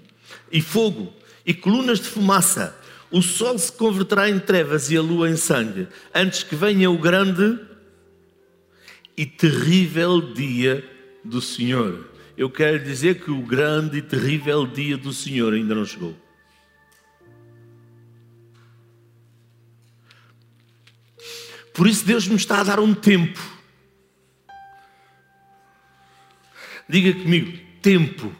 e 0.50 0.60
fogo 0.60 1.12
e 1.44 1.54
colunas 1.54 2.00
de 2.00 2.08
fumaça. 2.08 2.76
O 3.10 3.20
sol 3.20 3.58
se 3.58 3.70
converterá 3.70 4.30
em 4.30 4.38
trevas 4.38 4.90
e 4.90 4.96
a 4.96 5.02
lua 5.02 5.28
em 5.28 5.36
sangue, 5.36 5.86
antes 6.14 6.42
que 6.42 6.56
venha 6.56 6.90
o 6.90 6.96
grande 6.96 7.58
e 9.16 9.26
terrível 9.26 10.32
dia 10.32 10.82
do 11.22 11.42
Senhor. 11.42 12.11
Eu 12.36 12.50
quero 12.50 12.82
dizer 12.82 13.22
que 13.22 13.30
o 13.30 13.42
grande 13.42 13.98
e 13.98 14.02
terrível 14.02 14.66
dia 14.66 14.96
do 14.96 15.12
Senhor 15.12 15.52
ainda 15.52 15.74
não 15.74 15.84
chegou. 15.84 16.16
Por 21.74 21.86
isso 21.86 22.04
Deus 22.04 22.26
nos 22.26 22.42
está 22.42 22.60
a 22.60 22.64
dar 22.64 22.80
um 22.80 22.94
tempo. 22.94 23.40
Diga 26.88 27.12
comigo, 27.22 27.58
tempo. 27.80 28.34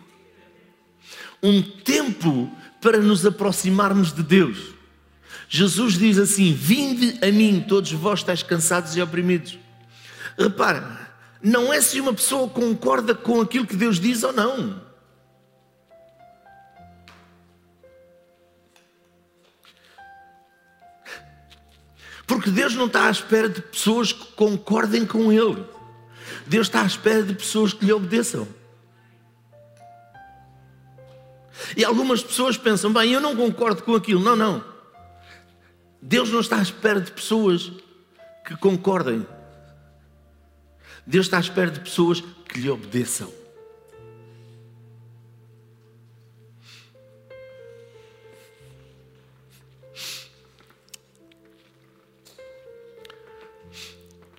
Um 1.43 1.63
tempo 1.63 2.51
para 2.81 2.99
nos 2.99 3.25
aproximarmos 3.25 4.13
de 4.13 4.23
Deus. 4.23 4.75
Jesus 5.49 5.99
diz 5.99 6.19
assim: 6.19 6.53
Vinde 6.53 7.19
a 7.27 7.31
mim, 7.31 7.65
todos 7.67 7.93
vós 7.93 8.21
estáis 8.21 8.43
cansados 8.43 8.97
e 8.97 9.03
oprimidos. 9.03 9.59
Repara, 10.39 11.02
não 11.43 11.73
é 11.73 11.81
se 11.81 12.01
uma 12.01 12.15
pessoa 12.15 12.49
concorda 12.49 13.15
com 13.15 13.41
aquilo 13.41 13.67
que 13.67 13.75
Deus 13.75 13.99
diz 13.99 14.23
ou 14.23 14.33
não. 14.33 14.81
Porque 22.27 22.51
Deus 22.51 22.75
não 22.75 22.87
está 22.87 23.09
à 23.09 23.11
espera 23.11 23.49
de 23.49 23.61
pessoas 23.61 24.13
que 24.13 24.33
concordem 24.33 25.05
com 25.05 25.33
Ele. 25.33 25.65
Deus 26.47 26.69
está 26.69 26.83
à 26.83 26.87
espera 26.87 27.23
de 27.23 27.35
pessoas 27.35 27.73
que 27.75 27.85
lhe 27.85 27.93
obedeçam. 27.93 28.47
E 31.77 31.85
algumas 31.85 32.23
pessoas 32.23 32.57
pensam, 32.57 32.93
bem, 32.93 33.13
eu 33.13 33.21
não 33.21 33.37
concordo 33.37 33.83
com 33.83 33.95
aquilo. 33.95 34.21
Não, 34.21 34.37
não. 34.37 34.65
Deus 36.01 36.31
não 36.31 36.41
está 36.41 36.59
à 36.59 36.63
espera 36.63 37.01
de 37.01 37.13
pessoas 37.13 37.71
que 38.45 38.57
concordem. 38.57 39.27
Deus 41.07 41.27
está 41.27 41.39
à 41.39 41.41
espera 41.41 41.71
de 41.71 41.81
pessoas 41.81 42.21
que 42.21 42.61
lhe 42.61 42.71
obedeçam. 42.71 43.43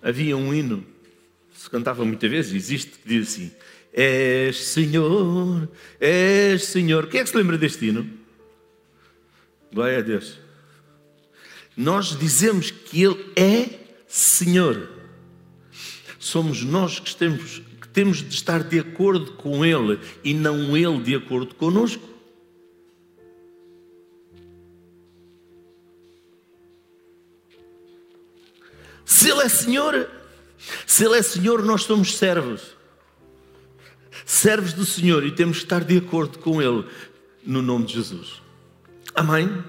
havia 0.04 0.36
um 0.36 0.52
hino, 0.52 0.86
se 1.56 1.70
cantava 1.70 2.04
muitas 2.04 2.30
vezes, 2.30 2.52
existe, 2.52 2.98
que 2.98 3.08
diz 3.08 3.28
assim: 3.28 3.50
És 3.90 4.62
Senhor, 4.66 5.66
és 5.98 6.62
Senhor. 6.62 7.08
Quem 7.08 7.20
é 7.20 7.24
que 7.24 7.30
se 7.30 7.36
lembra 7.36 7.56
deste 7.56 7.86
hino? 7.86 8.08
Glória 9.72 9.98
a 9.98 10.02
Deus. 10.02 10.38
Nós 11.74 12.16
dizemos 12.16 12.70
que 12.70 13.02
Ele 13.02 13.32
é 13.34 13.80
Senhor. 14.06 14.93
Somos 16.24 16.64
nós 16.64 16.98
que 16.98 17.14
temos, 17.14 17.60
que 17.82 17.86
temos 17.88 18.22
de 18.22 18.34
estar 18.34 18.62
de 18.62 18.78
acordo 18.78 19.32
com 19.32 19.62
Ele 19.62 20.00
e 20.24 20.32
não 20.32 20.74
Ele 20.74 20.98
de 21.02 21.14
acordo 21.14 21.54
conosco. 21.54 22.02
Se 29.04 29.28
Ele 29.28 29.42
é 29.42 29.48
Senhor, 29.50 30.10
se 30.86 31.04
Ele 31.04 31.18
é 31.18 31.22
Senhor, 31.22 31.62
nós 31.62 31.82
somos 31.82 32.16
servos. 32.16 32.74
Servos 34.24 34.72
do 34.72 34.86
Senhor 34.86 35.26
e 35.26 35.30
temos 35.30 35.58
que 35.58 35.64
estar 35.64 35.84
de 35.84 35.98
acordo 35.98 36.38
com 36.38 36.62
Ele, 36.62 36.86
no 37.44 37.60
nome 37.60 37.84
de 37.84 37.96
Jesus. 37.96 38.40
Amém? 39.14 39.62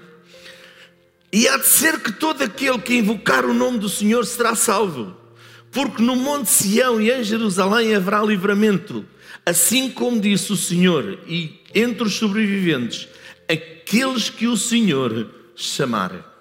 E 1.30 1.46
há 1.48 1.58
de 1.58 1.66
ser 1.66 2.00
que 2.00 2.12
todo 2.12 2.40
aquele 2.40 2.78
que 2.78 2.94
invocar 2.94 3.44
o 3.44 3.52
nome 3.52 3.78
do 3.78 3.90
Senhor 3.90 4.24
será 4.24 4.54
salvo, 4.54 5.25
porque 5.70 6.02
no 6.02 6.16
Monte 6.16 6.48
Sião 6.48 7.00
e 7.00 7.10
em 7.10 7.22
Jerusalém 7.22 7.94
haverá 7.94 8.22
livramento, 8.22 9.04
assim 9.44 9.90
como 9.90 10.20
disse 10.20 10.52
o 10.52 10.56
Senhor, 10.56 11.18
e 11.26 11.60
entre 11.74 12.04
os 12.04 12.14
sobreviventes, 12.14 13.08
aqueles 13.48 14.30
que 14.30 14.46
o 14.46 14.56
Senhor 14.56 15.30
chamar. 15.54 16.34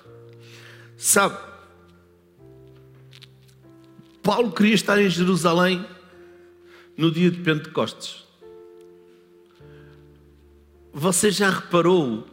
Sabe, 0.98 1.38
Paulo 4.24 4.52
queria 4.52 4.74
estar 4.74 5.00
em 5.00 5.10
Jerusalém 5.10 5.86
no 6.98 7.12
dia 7.12 7.30
de 7.30 7.40
Pentecostes. 7.42 8.26
Você 10.92 11.30
já 11.30 11.50
reparou 11.50 12.26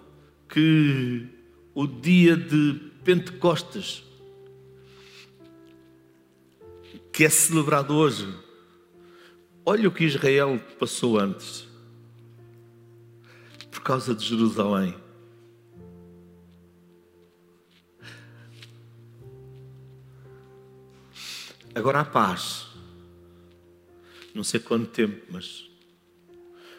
que 0.49 1.27
o 1.75 1.87
dia 1.87 2.37
de 2.37 2.81
Pentecostes, 3.05 4.05
que 7.13 7.25
é 7.25 7.29
celebrado 7.29 7.95
hoje, 7.95 8.27
olha 9.67 9.89
o 9.89 9.93
que 9.93 10.05
Israel 10.05 10.59
passou 10.79 11.19
antes. 11.19 11.71
por 13.71 13.81
causa 13.81 14.15
de 14.15 14.25
Jerusalém. 14.25 14.95
Agora 21.75 22.01
há 22.01 22.05
paz. 22.05 22.69
Não 24.35 24.45
sei 24.45 24.61
quanto 24.61 24.87
tempo, 24.87 25.27
mas 25.31 25.69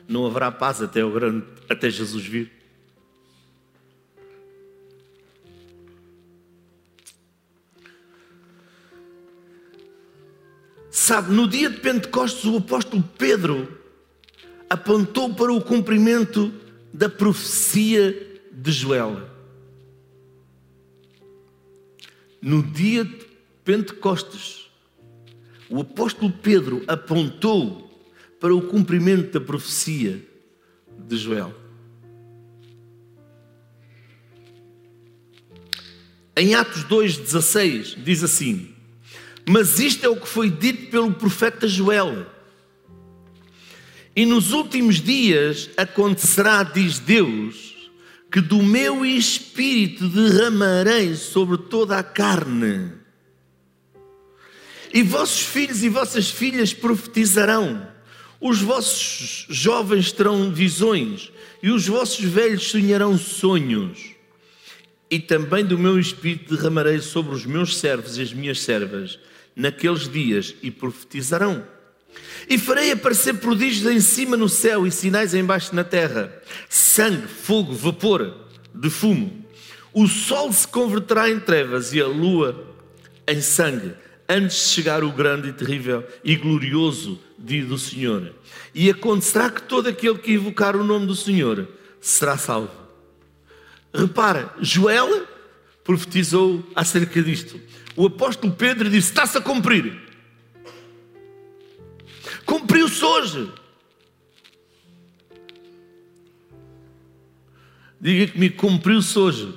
não 0.08 0.26
haverá 0.26 0.50
paz 0.52 0.82
até, 0.82 1.02
grande, 1.04 1.46
até 1.67 1.89
Jesus 1.89 2.26
vir. 2.26 2.62
Sabe, 11.06 11.34
no 11.34 11.50
dia 11.50 11.70
de 11.70 11.82
Pentecostes, 11.82 12.46
o 12.46 12.56
apóstolo 12.56 13.04
Pedro 13.18 13.78
apontou 14.70 15.36
para 15.36 15.52
o 15.52 15.60
cumprimento 15.60 16.50
da 16.94 17.10
profecia 17.10 18.39
de 18.50 18.72
Joel. 18.72 19.30
No 22.42 22.63
dia 22.63 23.04
de 23.04 23.26
Pentecostes, 23.66 24.72
o 25.70 25.82
apóstolo 25.82 26.32
Pedro 26.32 26.86
apontou 26.88 28.10
para 28.39 28.56
o 28.56 28.62
cumprimento 28.62 29.38
da 29.38 29.46
profecia 29.46 30.26
de 31.06 31.18
Joel. 31.18 31.54
Em 36.38 36.56
Atos 36.56 36.86
2,16 36.86 38.02
diz 38.02 38.24
assim: 38.24 38.72
Mas 39.47 39.79
isto 39.79 40.06
é 40.06 40.10
o 40.10 40.15
que 40.15 40.27
foi 40.27 40.49
dito 40.49 40.89
pelo 40.89 41.13
profeta 41.13 41.67
Joel. 41.67 42.25
E 44.15 44.25
nos 44.25 44.51
últimos 44.51 45.01
dias 45.01 45.69
acontecerá, 45.75 46.63
diz 46.63 46.99
Deus, 46.99 47.91
que 48.32 48.39
do 48.39 48.62
meu 48.62 49.06
espírito 49.06 50.08
derramarei 50.08 51.15
sobre 51.15 51.58
toda 51.58 51.97
a 51.97 52.03
carne 52.03 53.03
e 54.93 55.01
vossos 55.01 55.41
filhos 55.41 55.84
e 55.84 55.89
vossas 55.89 56.29
filhas 56.29 56.71
profetizarão, 56.71 57.88
os 58.39 58.62
vossos 58.62 59.47
jovens 59.49 60.12
terão 60.12 60.53
visões, 60.53 61.32
e 61.63 61.71
os 61.71 61.88
vossos 61.88 62.23
velhos 62.23 62.69
sonharão 62.69 63.17
sonhos. 63.17 64.12
E 65.10 65.17
também 65.17 65.65
do 65.65 65.79
meu 65.79 65.99
espírito 65.99 66.56
derramarei 66.56 66.99
sobre 66.99 67.34
os 67.34 67.45
meus 67.45 67.77
servos 67.77 68.17
e 68.17 68.21
as 68.21 68.34
minhas 68.34 68.62
servas 68.62 69.17
naqueles 69.56 70.10
dias 70.10 70.56
e 70.62 70.72
profetizarão. 70.72 71.66
E 72.50 72.58
farei 72.58 72.92
aparecer 72.92 73.36
prodígios 73.36 73.92
em 73.92 74.00
cima 74.00 74.38
no 74.38 74.50
céu 74.50 74.86
e 74.86 74.92
sinais 74.92 75.34
embaixo 75.34 75.76
na 75.76 75.84
terra: 75.84 76.34
sangue, 76.70 77.28
fogo, 77.28 77.74
vapor 77.74 78.36
de 78.74 78.89
fumo. 78.89 79.44
O 79.94 80.08
sol 80.08 80.52
se 80.52 80.68
converterá 80.68 81.30
em 81.30 81.39
trevas 81.39 81.94
e 81.94 82.02
a 82.02 82.08
lua 82.08 82.76
em 83.28 83.42
sangue 83.42 83.94
antes 84.28 84.58
de 84.58 84.63
chegar 84.70 85.04
o 85.04 85.12
grande 85.12 85.50
e 85.50 85.54
terrível 85.54 86.04
e 86.24 86.36
glorioso 86.36 87.20
dia 87.38 87.66
do 87.66 87.78
Senhor. 87.78 88.34
E 88.74 88.89
acontecerá 88.89 89.50
que 89.50 89.63
todo 89.63 89.88
aquele 89.88 90.18
que 90.18 90.34
invocar 90.34 90.76
o 90.76 90.84
nome 90.84 91.06
do 91.06 91.16
Senhor 91.16 91.68
será 92.02 92.38
salvo. 92.38 92.72
Repara, 93.94 94.54
Joel 94.60 95.28
profetizou 95.84 96.63
acerca 96.76 97.22
disto. 97.22 97.60
O 97.96 98.08
apóstolo 98.08 98.54
Pedro 98.54 98.89
disse: 98.89 99.10
está-se 99.10 99.38
a 99.38 99.41
cumprir. 99.41 100.02
Cumpriu-se 102.46 103.04
hoje. 103.04 103.52
Diga 108.00 108.34
comigo, 108.34 108.56
cumpriu-se 108.58 109.17
hoje. 109.17 109.54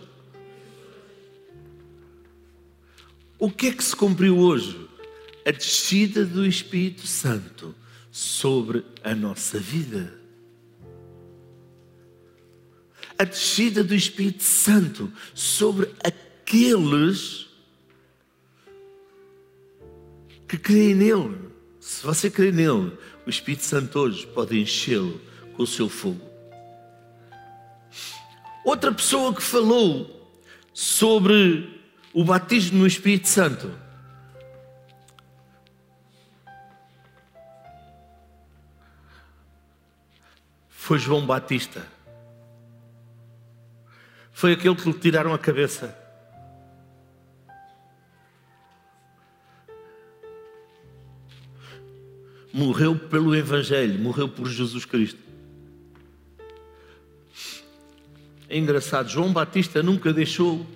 O 3.39 3.51
que 3.51 3.67
é 3.69 3.73
que 3.73 3.85
se 3.85 3.95
cumpriu 3.95 4.39
hoje? 4.39 4.89
A 5.45 5.51
descida 5.51 6.25
do 6.25 6.47
Espírito 6.47 7.07
Santo 7.07 7.75
sobre 8.11 8.85
a 9.03 9.15
nossa 9.15 9.59
vida. 9.59 10.16
A 13.19 13.25
descida 13.25 13.83
do 13.83 13.95
Espírito 13.95 14.43
Santo 14.43 15.13
sobre 15.35 15.91
aqueles 16.05 17.47
que 20.47 20.59
creem 20.59 20.95
nele. 20.95 21.39
Se 21.81 22.05
você 22.05 22.31
crê 22.31 22.53
nele, 22.53 22.97
o 23.27 23.31
Espírito 23.31 23.65
Santo 23.65 23.99
hoje 23.99 24.27
pode 24.27 24.59
enchê-lo 24.59 25.21
com 25.55 25.63
o 25.63 25.67
seu 25.67 25.89
fogo. 25.89 26.21
Outra 28.65 28.93
pessoa 28.93 29.35
que 29.35 29.43
falou 29.43 30.17
sobre 30.75 31.81
o 32.13 32.25
batismo 32.25 32.81
no 32.81 32.87
Espírito 32.87 33.29
Santo. 33.29 33.71
Foi 40.69 40.99
João 40.99 41.27
Batista. 41.27 41.96
Foi 44.37 44.53
aquele 44.53 44.75
que 44.75 44.87
lhe 44.87 44.93
tiraram 44.93 45.33
a 45.33 45.39
cabeça. 45.39 45.97
Morreu 52.53 52.99
pelo 52.99 53.35
Evangelho, 53.35 53.99
morreu 53.99 54.29
por 54.29 54.47
Jesus 54.47 54.85
Cristo. 54.85 55.19
É 58.47 58.59
engraçado, 58.59 59.09
João 59.09 59.33
Batista 59.33 59.83
nunca 59.83 60.13
deixou 60.13 60.67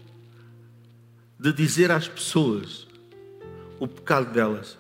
de 1.38 1.52
dizer 1.52 1.90
às 1.90 2.08
pessoas 2.08 2.88
o 3.78 3.86
pecado 3.86 4.32
delas. 4.32 4.78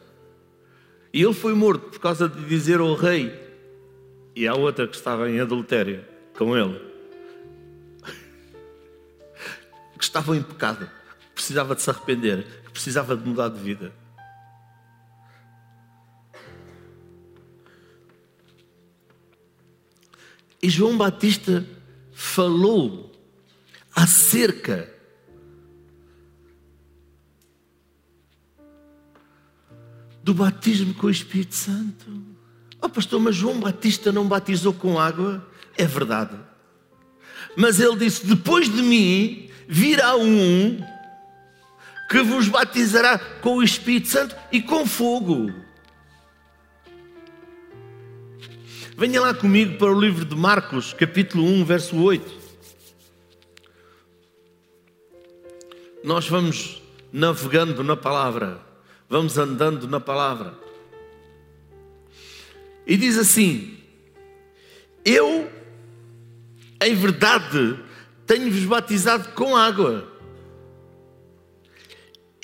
E 1.12 1.22
ele 1.22 1.34
foi 1.34 1.52
morto 1.52 1.90
por 1.90 2.00
causa 2.00 2.26
de 2.26 2.46
dizer 2.46 2.80
ao 2.80 2.94
rei 2.94 3.30
e 4.34 4.48
à 4.48 4.54
outra 4.54 4.88
que 4.88 4.96
estava 4.96 5.30
em 5.30 5.38
adultério 5.38 6.02
com 6.32 6.56
ele, 6.56 6.89
que 10.00 10.04
estavam 10.04 10.34
em 10.34 10.42
pecado, 10.42 10.90
que 11.20 11.30
precisava 11.34 11.74
de 11.74 11.82
se 11.82 11.90
arrepender, 11.90 12.62
que 12.64 12.70
precisava 12.72 13.14
de 13.14 13.28
mudar 13.28 13.50
de 13.50 13.60
vida. 13.60 13.92
E 20.62 20.70
João 20.70 20.96
Batista 20.96 21.66
falou 22.12 23.12
acerca 23.94 24.90
do 30.22 30.32
batismo 30.32 30.94
com 30.94 31.08
o 31.08 31.10
Espírito 31.10 31.54
Santo. 31.54 32.22
Oh, 32.80 32.88
pastor, 32.88 33.20
mas 33.20 33.36
João 33.36 33.60
Batista 33.60 34.10
não 34.10 34.26
batizou 34.26 34.72
com 34.72 34.98
água? 34.98 35.46
É 35.76 35.84
verdade. 35.84 36.36
Mas 37.54 37.80
ele 37.80 37.96
disse: 37.96 38.26
Depois 38.26 38.72
de 38.72 38.82
mim 38.82 39.49
virá 39.70 40.16
um 40.16 40.84
que 42.10 42.22
vos 42.22 42.48
batizará 42.48 43.18
com 43.40 43.56
o 43.56 43.62
Espírito 43.62 44.08
Santo 44.08 44.36
e 44.50 44.60
com 44.60 44.84
fogo. 44.84 45.54
Venha 48.96 49.20
lá 49.20 49.32
comigo 49.32 49.78
para 49.78 49.90
o 49.90 49.98
livro 49.98 50.24
de 50.26 50.36
Marcos, 50.36 50.92
capítulo 50.92 51.44
1, 51.44 51.64
verso 51.64 51.96
8. 51.96 52.40
Nós 56.04 56.28
vamos 56.28 56.82
navegando 57.12 57.82
na 57.82 57.96
palavra 57.96 58.68
vamos 59.10 59.36
andando 59.36 59.88
na 59.88 59.98
palavra. 59.98 60.54
E 62.86 62.96
diz 62.96 63.18
assim: 63.18 63.76
Eu, 65.04 65.50
em 66.80 66.94
verdade, 66.94 67.76
tenho-vos 68.30 68.64
batizado 68.64 69.30
com 69.30 69.56
água. 69.56 70.08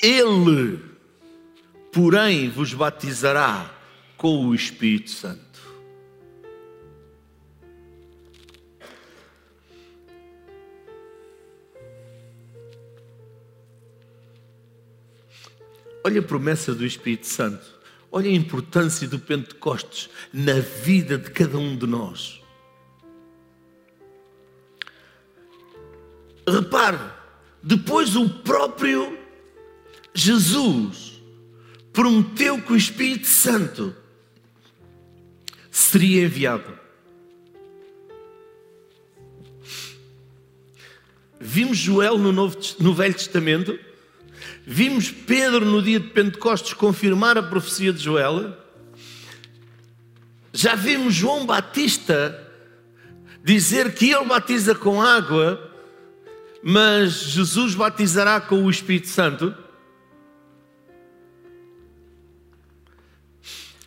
Ele, 0.03 0.83
porém, 1.93 2.51
vos 2.51 2.75
batizará 2.75 3.73
com 4.17 4.49
o 4.49 4.53
Espírito 4.53 5.11
Santo. 5.11 5.61
Olha 16.03 16.19
a 16.19 16.25
promessa 16.25 16.75
do 16.75 16.85
Espírito 16.85 17.29
Santo. 17.29 17.65
Olha 18.11 18.29
a 18.29 18.35
importância 18.35 19.07
do 19.07 19.21
Pentecostes 19.21 20.11
na 20.33 20.59
vida 20.59 21.17
de 21.17 21.31
cada 21.31 21.57
um 21.57 21.77
de 21.77 21.87
nós. 21.87 22.45
Repare, 26.49 26.99
depois 27.63 28.15
o 28.17 28.29
próprio 28.29 29.19
Jesus 30.15 31.21
prometeu 31.93 32.61
que 32.61 32.73
o 32.73 32.77
Espírito 32.77 33.27
Santo 33.27 33.95
seria 35.71 36.25
enviado. 36.25 36.87
vimos 41.41 41.79
Joel 41.79 42.19
no, 42.19 42.33
Novo, 42.33 42.59
no 42.81 42.95
Velho 42.95 43.15
Testamento, 43.15 43.79
vimos 44.67 45.11
Pedro 45.11 45.65
no 45.65 45.83
dia 45.83 46.01
de 46.01 46.09
Pentecostes 46.09 46.73
confirmar 46.73 47.39
a 47.39 47.43
profecia 47.43 47.93
de 47.93 48.03
Joel, 48.03 48.57
já 50.53 50.75
vimos 50.75 51.15
João 51.15 51.47
Batista 51.47 52.43
dizer 53.45 53.95
que 53.95 54.11
ele 54.11 54.25
batiza 54.25 54.75
com 54.75 55.01
água, 55.01 55.71
mas 56.69 57.13
Jesus 57.13 57.77
batizará 57.77 58.41
com 58.41 58.65
o 58.65 58.69
Espírito 58.69 59.07
Santo. 59.07 59.55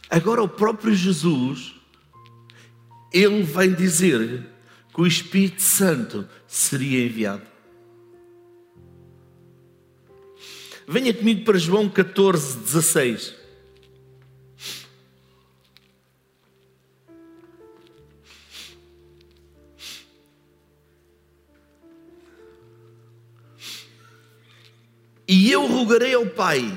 Agora, 0.09 0.41
o 0.41 0.47
próprio 0.47 0.95
Jesus, 0.95 1.75
ele 3.11 3.43
vai 3.43 3.67
dizer 3.67 4.47
que 4.93 5.01
o 5.01 5.05
Espírito 5.05 5.61
Santo 5.61 6.25
seria 6.47 7.05
enviado. 7.05 7.45
Venha 10.87 11.13
comigo 11.13 11.43
para 11.43 11.57
João 11.57 11.89
14, 11.89 12.59
16. 12.59 13.38
E 25.31 25.51
eu 25.51 25.67
rogarei 25.67 26.15
ao 26.15 26.25
Pai, 26.25 26.75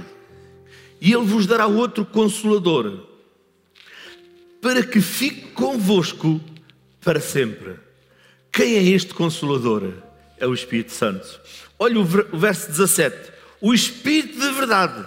e 1.01 1.11
Ele 1.11 1.25
vos 1.25 1.47
dará 1.47 1.67
outro 1.67 2.05
consolador, 2.05 3.07
para 4.61 4.83
que 4.83 5.01
fique 5.01 5.53
convosco 5.53 6.39
para 7.01 7.19
sempre. 7.19 7.77
Quem 8.53 8.75
é 8.75 8.83
este 8.83 9.15
consolador? 9.15 9.95
É 10.37 10.47
o 10.47 10.53
Espírito 10.53 10.93
Santo. 10.93 11.41
Olha 11.79 11.99
o 11.99 12.05
verso 12.05 12.69
17. 12.69 13.33
O 13.59 13.73
Espírito 13.73 14.39
de 14.39 14.51
verdade, 14.51 15.07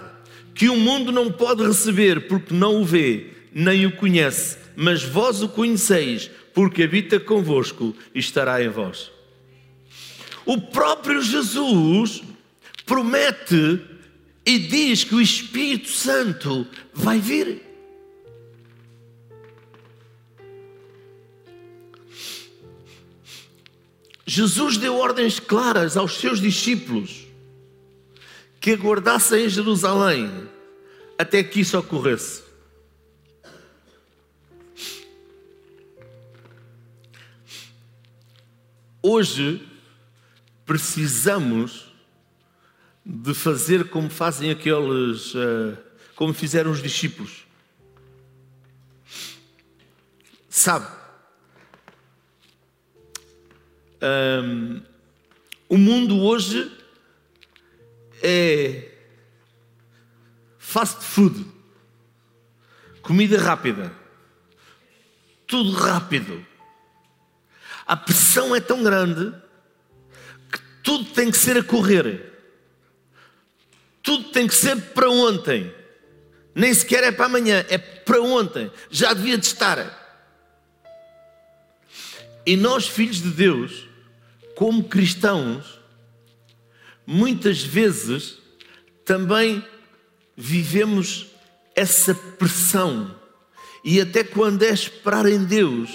que 0.52 0.68
o 0.68 0.76
mundo 0.76 1.12
não 1.12 1.30
pode 1.30 1.64
receber 1.64 2.26
porque 2.26 2.52
não 2.52 2.82
o 2.82 2.84
vê, 2.84 3.28
nem 3.54 3.86
o 3.86 3.92
conhece, 3.92 4.58
mas 4.74 5.04
vós 5.04 5.40
o 5.40 5.48
conheceis, 5.48 6.28
porque 6.52 6.82
habita 6.82 7.20
convosco 7.20 7.94
e 8.12 8.18
estará 8.18 8.60
em 8.60 8.68
vós. 8.68 9.08
O 10.44 10.60
próprio 10.60 11.22
Jesus 11.22 12.24
promete 12.86 13.84
e 14.46 14.58
diz 14.60 15.02
que 15.02 15.16
o 15.16 15.20
Espírito 15.20 15.88
Santo 15.88 16.66
vai 16.94 17.18
vir. 17.18 17.66
Jesus 24.24 24.76
deu 24.76 24.96
ordens 24.96 25.40
claras 25.40 25.96
aos 25.96 26.16
seus 26.18 26.40
discípulos 26.40 27.26
que 28.60 28.72
aguardassem 28.72 29.44
em 29.44 29.48
Jerusalém 29.48 30.48
até 31.18 31.42
que 31.42 31.60
isso 31.60 31.78
ocorresse. 31.78 32.44
Hoje 39.02 39.64
precisamos 40.64 41.95
de 43.08 43.32
fazer 43.32 43.88
como 43.88 44.10
fazem 44.10 44.50
aqueles, 44.50 45.32
eh, 45.36 45.78
como 46.16 46.34
fizeram 46.34 46.72
os 46.72 46.82
discípulos. 46.82 47.46
Sabe, 50.48 50.88
um, 54.02 54.82
o 55.68 55.78
mundo 55.78 56.20
hoje 56.20 56.72
é 58.20 58.90
fast 60.58 61.04
food, 61.04 61.46
comida 63.02 63.40
rápida, 63.40 63.92
tudo 65.46 65.70
rápido. 65.70 66.44
A 67.86 67.96
pressão 67.96 68.56
é 68.56 68.60
tão 68.60 68.82
grande 68.82 69.32
que 70.50 70.58
tudo 70.82 71.04
tem 71.12 71.30
que 71.30 71.38
ser 71.38 71.56
a 71.56 71.62
correr. 71.62 72.35
Tudo 74.06 74.28
tem 74.28 74.46
que 74.46 74.54
ser 74.54 74.80
para 74.92 75.10
ontem. 75.10 75.74
Nem 76.54 76.72
sequer 76.72 77.02
é 77.02 77.10
para 77.10 77.26
amanhã, 77.26 77.66
é 77.68 77.76
para 77.76 78.22
ontem. 78.22 78.70
Já 78.88 79.12
devia 79.12 79.36
de 79.36 79.44
estar. 79.44 79.76
E 82.46 82.56
nós, 82.56 82.86
filhos 82.86 83.20
de 83.20 83.30
Deus, 83.30 83.88
como 84.54 84.84
cristãos, 84.84 85.80
muitas 87.04 87.64
vezes 87.64 88.38
também 89.04 89.66
vivemos 90.36 91.26
essa 91.74 92.14
pressão. 92.14 93.12
E 93.82 94.00
até 94.00 94.22
quando 94.22 94.62
é 94.62 94.70
esperar 94.70 95.26
em 95.26 95.44
Deus, 95.44 95.90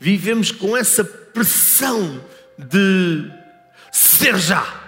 vivemos 0.00 0.50
com 0.50 0.74
essa 0.74 1.04
pressão 1.04 2.24
de 2.56 3.30
ser 3.92 4.38
já. 4.38 4.83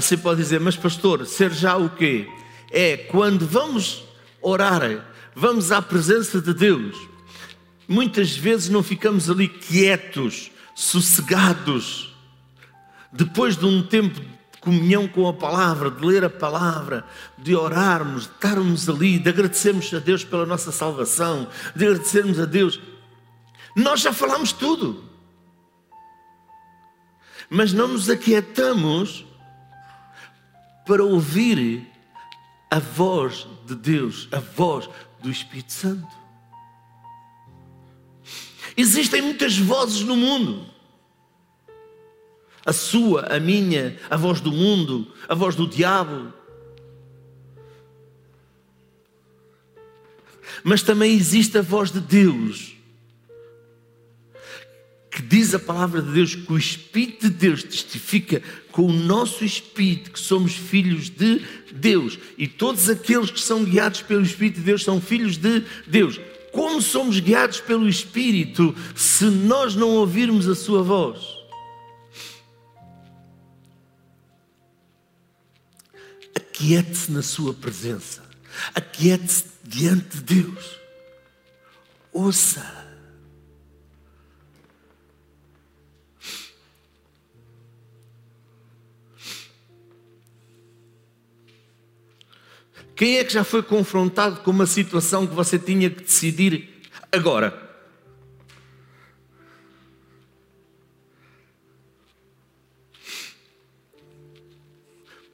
Você 0.00 0.16
pode 0.16 0.40
dizer, 0.40 0.60
mas 0.60 0.76
pastor, 0.76 1.26
ser 1.26 1.52
já 1.52 1.76
o 1.76 1.90
quê? 1.90 2.28
É 2.70 2.96
quando 2.96 3.46
vamos 3.46 4.04
orar, 4.40 4.82
vamos 5.34 5.72
à 5.72 5.82
presença 5.82 6.40
de 6.40 6.54
Deus 6.54 6.96
Muitas 7.88 8.36
vezes 8.36 8.68
não 8.68 8.82
ficamos 8.82 9.30
ali 9.30 9.48
quietos, 9.48 10.50
sossegados, 10.74 12.14
depois 13.12 13.56
de 13.56 13.64
um 13.64 13.82
tempo 13.82 14.20
de 14.20 14.58
comunhão 14.60 15.06
com 15.06 15.28
a 15.28 15.32
palavra, 15.32 15.90
de 15.90 16.04
ler 16.04 16.24
a 16.24 16.30
palavra, 16.30 17.04
de 17.38 17.54
orarmos, 17.54 18.24
de 18.24 18.32
estarmos 18.32 18.88
ali, 18.88 19.18
de 19.18 19.28
agradecermos 19.28 19.94
a 19.94 20.00
Deus 20.00 20.24
pela 20.24 20.44
nossa 20.44 20.72
salvação, 20.72 21.48
de 21.76 21.86
agradecermos 21.86 22.40
a 22.40 22.44
Deus. 22.44 22.80
Nós 23.76 24.00
já 24.00 24.12
falamos 24.12 24.52
tudo, 24.52 25.04
mas 27.48 27.72
não 27.72 27.86
nos 27.86 28.10
aquietamos 28.10 29.24
para 30.86 31.04
ouvir 31.04 31.84
a 32.70 32.78
voz 32.78 33.46
de 33.66 33.74
Deus, 33.74 34.28
a 34.30 34.38
voz 34.38 34.88
do 35.20 35.30
Espírito 35.30 35.72
Santo. 35.72 36.06
Existem 38.76 39.20
muitas 39.20 39.58
vozes 39.58 40.02
no 40.02 40.16
mundo. 40.16 40.66
A 42.64 42.72
sua, 42.72 43.34
a 43.34 43.40
minha, 43.40 43.98
a 44.10 44.16
voz 44.16 44.40
do 44.40 44.52
mundo, 44.52 45.12
a 45.28 45.34
voz 45.34 45.54
do 45.54 45.66
diabo. 45.66 46.32
Mas 50.62 50.82
também 50.82 51.14
existe 51.14 51.58
a 51.58 51.62
voz 51.62 51.90
de 51.90 52.00
Deus. 52.00 52.75
Que 55.16 55.22
diz 55.22 55.54
a 55.54 55.58
palavra 55.58 56.02
de 56.02 56.12
Deus 56.12 56.34
que 56.34 56.52
o 56.52 56.58
Espírito 56.58 57.30
de 57.30 57.36
Deus 57.36 57.62
testifica 57.62 58.42
com 58.70 58.82
o 58.82 58.92
nosso 58.92 59.46
Espírito 59.46 60.10
que 60.10 60.20
somos 60.20 60.52
filhos 60.52 61.08
de 61.08 61.40
Deus. 61.72 62.18
E 62.36 62.46
todos 62.46 62.90
aqueles 62.90 63.30
que 63.30 63.40
são 63.40 63.64
guiados 63.64 64.02
pelo 64.02 64.20
Espírito 64.20 64.56
de 64.56 64.66
Deus 64.66 64.84
são 64.84 65.00
filhos 65.00 65.38
de 65.38 65.64
Deus. 65.86 66.20
Como 66.52 66.82
somos 66.82 67.18
guiados 67.18 67.60
pelo 67.60 67.88
Espírito 67.88 68.76
se 68.94 69.24
nós 69.24 69.74
não 69.74 69.88
ouvirmos 69.88 70.46
a 70.46 70.54
Sua 70.54 70.82
voz? 70.82 71.18
Aquiete-se 76.34 77.10
na 77.10 77.22
Sua 77.22 77.54
presença, 77.54 78.22
aquiete-se 78.74 79.46
diante 79.64 80.18
de 80.18 80.42
Deus, 80.42 80.78
ouça. 82.12 82.85
Quem 92.96 93.18
é 93.18 93.24
que 93.24 93.34
já 93.34 93.44
foi 93.44 93.62
confrontado 93.62 94.40
com 94.40 94.50
uma 94.50 94.64
situação 94.64 95.26
que 95.26 95.34
você 95.34 95.58
tinha 95.58 95.90
que 95.90 96.02
decidir 96.02 96.80
agora? 97.12 97.64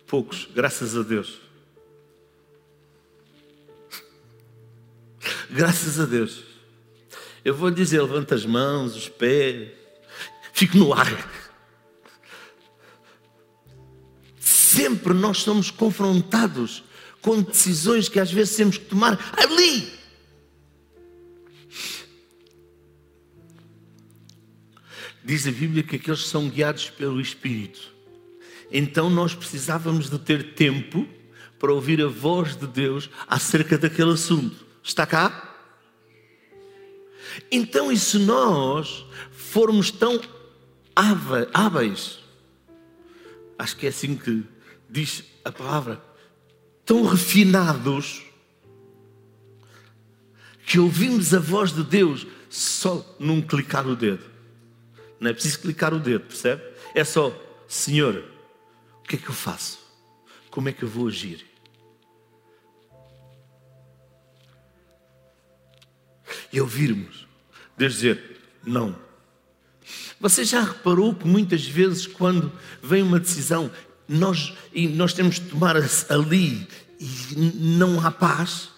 Poucos, 0.09 0.49
graças 0.53 0.97
a 0.97 1.03
Deus. 1.03 1.41
Graças 5.49 6.01
a 6.01 6.05
Deus. 6.05 6.43
Eu 7.45 7.55
vou 7.55 7.71
dizer, 7.71 8.03
levanta 8.03 8.35
as 8.35 8.45
mãos, 8.45 8.95
os 8.95 9.09
pés, 9.09 9.71
fique 10.53 10.77
no 10.77 10.93
ar. 10.93 11.31
Sempre 14.39 15.15
nós 15.15 15.39
somos 15.39 15.71
confrontados 15.71 16.85
com 17.23 17.41
decisões 17.41 18.09
que 18.09 18.21
às 18.21 18.31
vezes 18.31 18.57
temos 18.57 18.77
que 18.77 18.85
tomar 18.85 19.33
ali. 19.39 19.91
Diz 25.25 25.47
a 25.47 25.53
Bíblia 25.53 25.85
que 25.85 25.97
aqueles 25.97 26.27
são 26.27 26.49
guiados 26.49 26.91
pelo 26.91 27.21
Espírito. 27.21 27.93
Então 28.71 29.09
nós 29.09 29.35
precisávamos 29.35 30.11
de 30.11 30.19
ter 30.19 30.55
tempo 30.55 31.07
para 31.59 31.73
ouvir 31.73 32.03
a 32.03 32.09
voz 32.09 32.57
de 32.57 32.67
Deus 32.67 33.09
acerca 33.29 33.79
daquele 33.79 34.13
assunto. 34.13 34.67
Está 34.83 35.07
cá? 35.07 35.51
Então, 37.51 37.93
e 37.93 37.97
se 37.97 38.19
nós 38.19 39.07
formos 39.31 39.91
tão 39.91 40.21
hábeis, 41.55 42.19
acho 43.59 43.77
que 43.77 43.87
é 43.87 43.91
assim 43.91 44.17
que 44.17 44.45
diz 44.91 45.25
a 45.45 45.53
palavra, 45.53 46.03
tão 46.93 47.07
refinados, 47.07 48.23
que 50.67 50.79
ouvimos 50.79 51.33
a 51.33 51.39
voz 51.39 51.73
de 51.73 51.83
Deus 51.83 52.27
só 52.51 53.17
num 53.19 53.41
clicar 53.41 53.87
o 53.87 53.97
dedo. 53.97 54.23
Não 55.19 55.31
é 55.31 55.33
preciso 55.33 55.61
clicar 55.61 55.95
o 55.95 55.99
dedo, 55.99 56.27
percebe? 56.27 56.63
É 56.95 57.03
só, 57.03 57.35
Senhor, 57.67 58.23
o 58.99 59.09
que 59.09 59.17
é 59.17 59.19
que 59.19 59.27
eu 59.27 59.33
faço? 59.33 59.79
Como 60.51 60.69
é 60.69 60.73
que 60.73 60.83
eu 60.83 60.89
vou 60.89 61.09
agir? 61.09 61.47
E 66.53 66.61
ouvirmos 66.61 67.27
Deus 67.75 67.95
dizer, 67.95 68.39
não. 68.63 68.95
Você 70.21 70.45
já 70.45 70.61
reparou 70.61 71.15
que 71.15 71.27
muitas 71.27 71.67
vezes, 71.67 72.07
quando 72.07 72.53
vem 72.83 73.03
uma 73.03 73.19
decisão, 73.19 73.71
nós, 74.09 74.53
e 74.73 74.89
nós 74.89 75.13
temos 75.13 75.37
de 75.37 75.49
tomar 75.49 75.77
ali 76.09 76.69
e 77.03 77.35
não 77.37 78.05
há 78.05 78.13
paz 78.13 78.71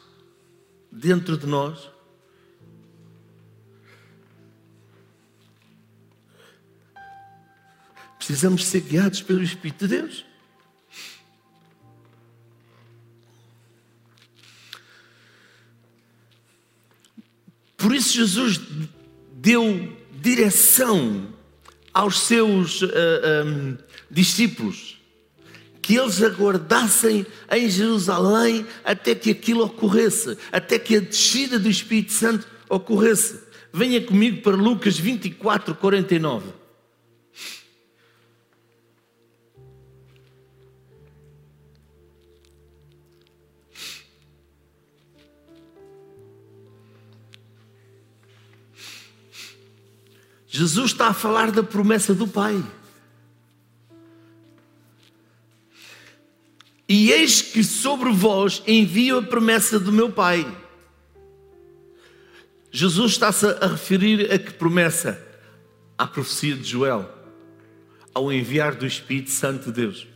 dentro 0.90 1.36
de 1.36 1.46
nós? 1.46 1.90
Precisamos 8.16 8.64
ser 8.64 8.80
guiados 8.80 9.20
pelo 9.20 9.42
Espírito 9.42 9.86
de 9.86 10.00
Deus. 10.00 10.24
Por 17.76 17.94
isso, 17.94 18.14
Jesus 18.14 18.58
deu 19.34 19.94
direção 20.22 21.28
aos 21.92 22.20
seus 22.20 22.80
uh, 22.80 22.86
eh, 22.86 23.44
um, 23.44 23.68
ehm, 23.72 23.78
discípulos 24.10 24.93
que 25.84 25.96
eles 25.96 26.22
aguardassem 26.22 27.26
em 27.52 27.68
Jerusalém 27.68 28.66
até 28.82 29.14
que 29.14 29.30
aquilo 29.30 29.64
ocorresse, 29.64 30.38
até 30.50 30.78
que 30.78 30.96
a 30.96 31.00
descida 31.00 31.58
do 31.58 31.68
Espírito 31.68 32.10
Santo 32.10 32.46
ocorresse. 32.70 33.38
Venha 33.70 34.00
comigo 34.00 34.40
para 34.40 34.56
Lucas 34.56 34.98
24, 34.98 35.74
49. 35.74 36.46
Jesus 50.48 50.92
está 50.92 51.08
a 51.08 51.12
falar 51.12 51.50
da 51.50 51.62
promessa 51.62 52.14
do 52.14 52.26
Pai. 52.26 52.64
E 56.94 57.10
eis 57.10 57.42
que 57.42 57.64
sobre 57.64 58.12
vós 58.12 58.62
envio 58.68 59.18
a 59.18 59.22
promessa 59.22 59.80
do 59.80 59.90
meu 59.90 60.12
Pai. 60.12 60.46
Jesus 62.70 63.10
está-se 63.10 63.46
a 63.46 63.66
referir 63.66 64.32
a 64.32 64.38
que 64.38 64.52
promessa? 64.52 65.20
À 65.98 66.06
profecia 66.06 66.54
de 66.54 66.62
Joel, 66.62 67.12
ao 68.14 68.32
enviar 68.32 68.76
do 68.76 68.86
Espírito 68.86 69.32
Santo 69.32 69.64
de 69.64 69.72
Deus. 69.72 70.06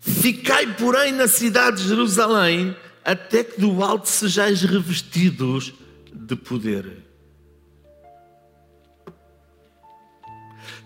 Ficai, 0.00 0.74
porém, 0.76 1.12
na 1.12 1.28
cidade 1.28 1.82
de 1.82 1.90
Jerusalém, 1.90 2.74
até 3.04 3.44
que 3.44 3.60
do 3.60 3.84
alto 3.84 4.08
sejais 4.08 4.62
revestidos 4.62 5.74
de 6.10 6.36
poder. 6.36 7.04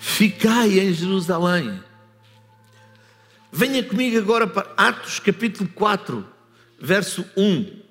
Ficai 0.01 0.81
em 0.81 0.93
Jerusalém. 0.93 1.81
Venha 3.57 3.85
comigo 3.85 4.19
agora 4.19 4.49
para 4.49 4.75
Atos 4.77 5.21
capítulo 5.21 5.71
4, 5.77 6.29
verso 6.77 7.25
1. 7.37 7.85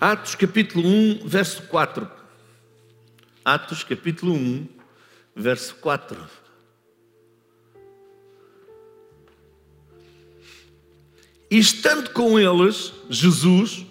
Atos 0.00 0.34
capítulo 0.36 0.88
1, 0.88 1.28
verso 1.28 1.64
4. 1.64 2.10
Atos 3.44 3.84
capítulo 3.84 4.32
1, 4.32 4.68
verso 5.34 5.74
4. 5.82 6.45
E 11.50 11.58
estando 11.58 12.10
com 12.10 12.38
eles, 12.38 12.92
Jesus 13.08 13.86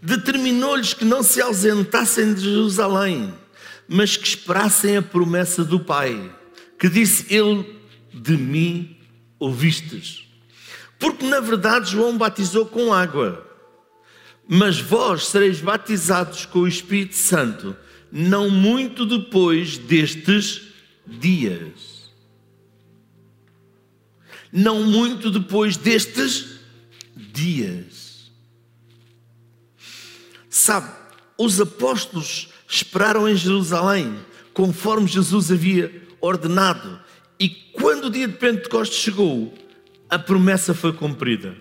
determinou-lhes 0.00 0.94
que 0.94 1.04
não 1.04 1.22
se 1.22 1.40
ausentassem 1.40 2.32
de 2.32 2.42
Jerusalém, 2.42 3.34
mas 3.86 4.16
que 4.16 4.26
esperassem 4.26 4.96
a 4.96 5.02
promessa 5.02 5.64
do 5.64 5.80
Pai, 5.80 6.34
que 6.78 6.88
disse 6.88 7.34
ele: 7.34 7.78
De 8.12 8.36
mim 8.36 8.96
ouvistes. 9.38 10.24
Porque 10.98 11.26
na 11.26 11.40
verdade 11.40 11.92
João 11.92 12.16
batizou 12.16 12.66
com 12.66 12.92
água, 12.92 13.46
mas 14.48 14.80
vós 14.80 15.26
sereis 15.26 15.60
batizados 15.60 16.46
com 16.46 16.60
o 16.60 16.68
Espírito 16.68 17.14
Santo, 17.14 17.76
não 18.10 18.50
muito 18.50 19.04
depois 19.04 19.76
destes 19.76 20.62
dias. 21.06 21.98
Não 24.50 24.82
muito 24.82 25.30
depois 25.30 25.76
destes 25.76 26.38
dias. 26.40 26.57
Sabe, 30.48 30.90
os 31.38 31.60
apóstolos 31.60 32.48
esperaram 32.68 33.28
em 33.28 33.36
Jerusalém, 33.36 34.18
conforme 34.52 35.06
Jesus 35.06 35.50
havia 35.50 36.02
ordenado, 36.20 37.00
e 37.38 37.48
quando 37.48 38.06
o 38.06 38.10
dia 38.10 38.26
de 38.26 38.34
Pentecostes 38.34 38.98
chegou, 38.98 39.54
a 40.10 40.18
promessa 40.18 40.74
foi 40.74 40.92
cumprida. 40.92 41.56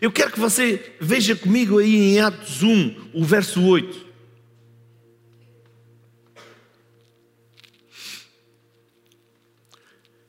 Eu 0.00 0.12
quero 0.12 0.32
que 0.32 0.40
você 0.40 0.96
veja 1.00 1.34
comigo 1.34 1.78
aí 1.78 1.96
em 1.96 2.20
Atos 2.20 2.62
1, 2.62 3.10
o 3.12 3.24
verso 3.24 3.62
8. 3.62 4.04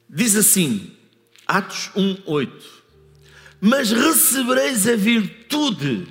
Diz 0.10 0.36
assim, 0.36 0.96
Atos 1.46 1.92
1, 1.96 2.24
8 2.26 2.75
mas 3.66 3.92
recebereis 3.92 4.88
a 4.88 4.96
virtude, 4.96 6.08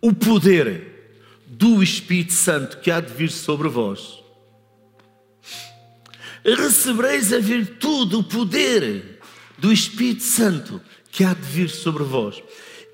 o 0.00 0.12
poder 0.12 1.18
do 1.44 1.82
Espírito 1.82 2.32
Santo 2.32 2.78
que 2.78 2.92
há 2.92 3.00
de 3.00 3.12
vir 3.12 3.28
sobre 3.28 3.68
vós. 3.68 4.22
Recebereis 6.44 7.32
a 7.32 7.40
virtude, 7.40 8.14
o 8.14 8.22
poder 8.22 9.18
do 9.58 9.72
Espírito 9.72 10.22
Santo 10.22 10.80
que 11.10 11.24
há 11.24 11.34
de 11.34 11.42
vir 11.42 11.68
sobre 11.68 12.04
vós. 12.04 12.40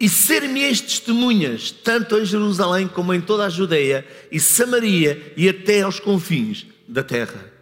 E 0.01 0.09
ser-me-eis 0.09 0.81
testemunhas, 0.81 1.71
tanto 1.71 2.17
em 2.17 2.25
Jerusalém 2.25 2.89
como 2.89 3.13
em 3.13 3.21
toda 3.21 3.45
a 3.45 3.51
Judeia 3.51 4.07
e 4.33 4.41
Samaria 4.41 5.35
e 5.37 5.51
até 5.51 5.83
aos 5.83 6.01
confins 6.01 6.67
da 6.89 7.03
terra. 7.03 7.56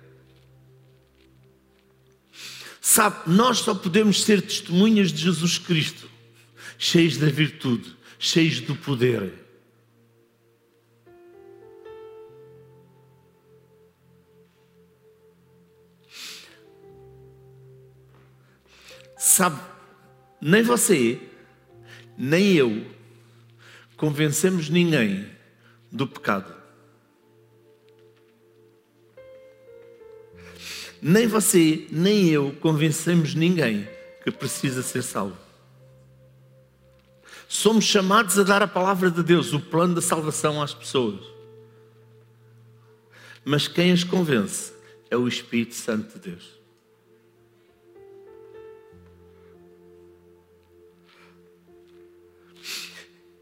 Sabe, 2.86 3.30
nós 3.30 3.60
só 3.60 3.74
podemos 3.74 4.22
ser 4.24 4.42
testemunhas 4.42 5.10
de 5.10 5.22
Jesus 5.22 5.56
Cristo, 5.56 6.06
cheios 6.76 7.16
da 7.16 7.28
virtude, 7.28 7.96
cheios 8.18 8.60
do 8.60 8.76
poder. 8.76 9.32
Sabe, 19.16 19.62
nem 20.38 20.62
você, 20.62 21.18
nem 22.18 22.52
eu 22.52 22.86
convencemos 23.96 24.68
ninguém 24.68 25.26
do 25.90 26.06
pecado. 26.06 26.63
Nem 31.06 31.26
você, 31.26 31.86
nem 31.90 32.30
eu 32.30 32.50
convencemos 32.62 33.34
ninguém 33.34 33.86
que 34.22 34.30
precisa 34.30 34.82
ser 34.82 35.02
salvo. 35.02 35.36
Somos 37.46 37.84
chamados 37.84 38.38
a 38.38 38.42
dar 38.42 38.62
a 38.62 38.66
palavra 38.66 39.10
de 39.10 39.22
Deus, 39.22 39.52
o 39.52 39.60
plano 39.60 39.96
da 39.96 40.00
salvação 40.00 40.62
às 40.62 40.72
pessoas. 40.72 41.20
Mas 43.44 43.68
quem 43.68 43.92
as 43.92 44.02
convence 44.02 44.72
é 45.10 45.16
o 45.18 45.28
Espírito 45.28 45.74
Santo 45.74 46.18
de 46.18 46.30
Deus. 46.30 46.58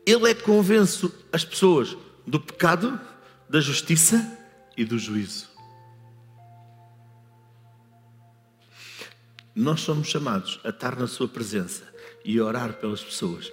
Ele 0.05 0.31
é 0.31 0.35
que 0.35 0.43
convence 0.43 1.09
as 1.33 1.45
pessoas 1.45 1.97
do 2.27 2.41
pecado, 2.41 3.01
da 3.49 3.61
justiça 3.61 4.37
e 4.77 4.85
do 4.85 4.99
juízo. 4.99 5.52
Nós 9.55 9.81
somos 9.83 10.09
chamados 10.09 10.59
a 10.65 10.71
estar 10.71 10.97
na 10.97 11.07
Sua 11.07 11.29
presença 11.29 11.83
e 12.25 12.41
orar 12.41 12.75
pelas 12.75 13.03
pessoas, 13.03 13.53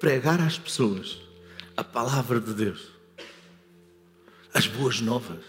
pregar 0.00 0.40
às 0.40 0.58
pessoas 0.58 1.20
a 1.76 1.84
palavra 1.84 2.40
de 2.40 2.52
Deus, 2.52 2.88
as 4.52 4.66
boas 4.66 5.00
novas. 5.00 5.44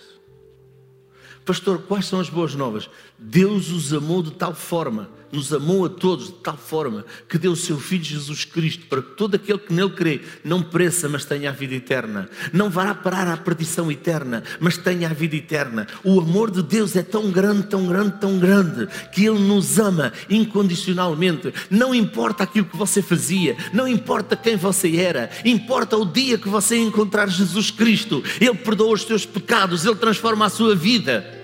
Pastor, 1.43 1.81
quais 1.81 2.05
são 2.05 2.19
as 2.19 2.29
boas 2.29 2.53
novas? 2.55 2.89
Deus 3.17 3.69
os 3.69 3.91
amou 3.91 4.21
de 4.21 4.31
tal 4.31 4.53
forma, 4.53 5.09
nos 5.33 5.51
amou 5.51 5.83
a 5.85 5.89
todos 5.89 6.27
de 6.27 6.33
tal 6.33 6.55
forma, 6.55 7.03
que 7.27 7.39
deu 7.39 7.53
o 7.53 7.55
seu 7.55 7.79
Filho 7.79 8.03
Jesus 8.03 8.45
Cristo 8.45 8.85
para 8.87 9.01
que 9.01 9.15
todo 9.15 9.35
aquele 9.35 9.57
que 9.57 9.73
nele 9.73 9.89
crê 9.89 10.21
não 10.43 10.61
pereça, 10.61 11.09
mas 11.09 11.25
tenha 11.25 11.49
a 11.49 11.53
vida 11.53 11.73
eterna. 11.73 12.29
Não 12.53 12.69
vá 12.69 12.93
parar 12.93 13.27
à 13.27 13.35
perdição 13.35 13.91
eterna, 13.91 14.43
mas 14.59 14.77
tenha 14.77 15.09
a 15.09 15.13
vida 15.13 15.35
eterna. 15.35 15.87
O 16.03 16.19
amor 16.19 16.51
de 16.51 16.61
Deus 16.61 16.95
é 16.95 17.01
tão 17.01 17.31
grande, 17.31 17.63
tão 17.63 17.87
grande, 17.87 18.19
tão 18.19 18.37
grande, 18.37 18.87
que 19.11 19.25
Ele 19.25 19.39
nos 19.39 19.79
ama 19.79 20.13
incondicionalmente. 20.29 21.51
Não 21.69 21.95
importa 21.95 22.43
aquilo 22.43 22.67
que 22.67 22.77
você 22.77 23.01
fazia, 23.01 23.57
não 23.73 23.87
importa 23.87 24.35
quem 24.35 24.55
você 24.55 24.95
era, 24.97 25.31
importa 25.43 25.97
o 25.97 26.05
dia 26.05 26.37
que 26.37 26.47
você 26.47 26.77
encontrar 26.77 27.27
Jesus 27.27 27.71
Cristo. 27.71 28.23
Ele 28.39 28.53
perdoa 28.53 28.93
os 28.93 29.01
seus 29.01 29.25
pecados, 29.25 29.83
Ele 29.83 29.95
transforma 29.95 30.45
a 30.45 30.49
sua 30.49 30.75
vida. 30.75 31.42